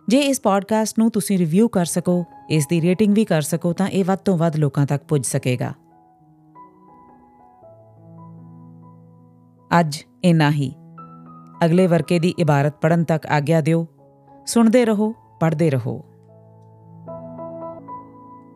ਜੇ 0.09 0.21
ਇਸ 0.21 0.41
ਪੋਡਕਾਸਟ 0.41 0.99
ਨੂੰ 0.99 1.11
ਤੁਸੀਂ 1.11 1.39
ਰਿਵਿਊ 1.39 1.69
ਕਰ 1.69 1.85
ਸਕੋ, 1.85 2.25
ਇਸ 2.51 2.67
ਦੀ 2.67 2.81
ਰੇਟਿੰਗ 2.81 3.15
ਵੀ 3.15 3.25
ਕਰ 3.25 3.43
ਸਕੋ, 3.43 3.73
ਤਾਂ 3.73 3.89
ਇਹ 3.89 4.05
ਵੱਧ 4.05 4.19
ਤੋਂ 4.19 4.39
ਵੱਧ 4.39 4.57
ਲੋਕਾਂ 4.57 4.87
ਤੱਕ 4.87 5.05
ਪੁੱਜ 5.05 5.27
ਸਕੇਗਾ। 5.27 5.73
ਅੱਜ 9.81 9.99
ਇਨਾ 10.25 10.51
ਹੀ। 10.51 10.75
ਅਗਲੇ 11.65 11.87
ਵਰਕੇ 11.87 12.19
ਦੀ 12.19 12.35
ਇਬਾਰਤ 12.39 12.75
ਪੜਨ 12.81 13.05
ਤੱਕ 13.05 13.27
ਆਗਿਆ 13.27 13.61
ਦਿਓ। 13.61 13.87
ਸੁਣਦੇ 14.47 14.85
ਰਹੋ 14.85 15.15
ਪੜ੍ਹਦੇ 15.41 15.71
ਰਹੋ। 15.71 16.05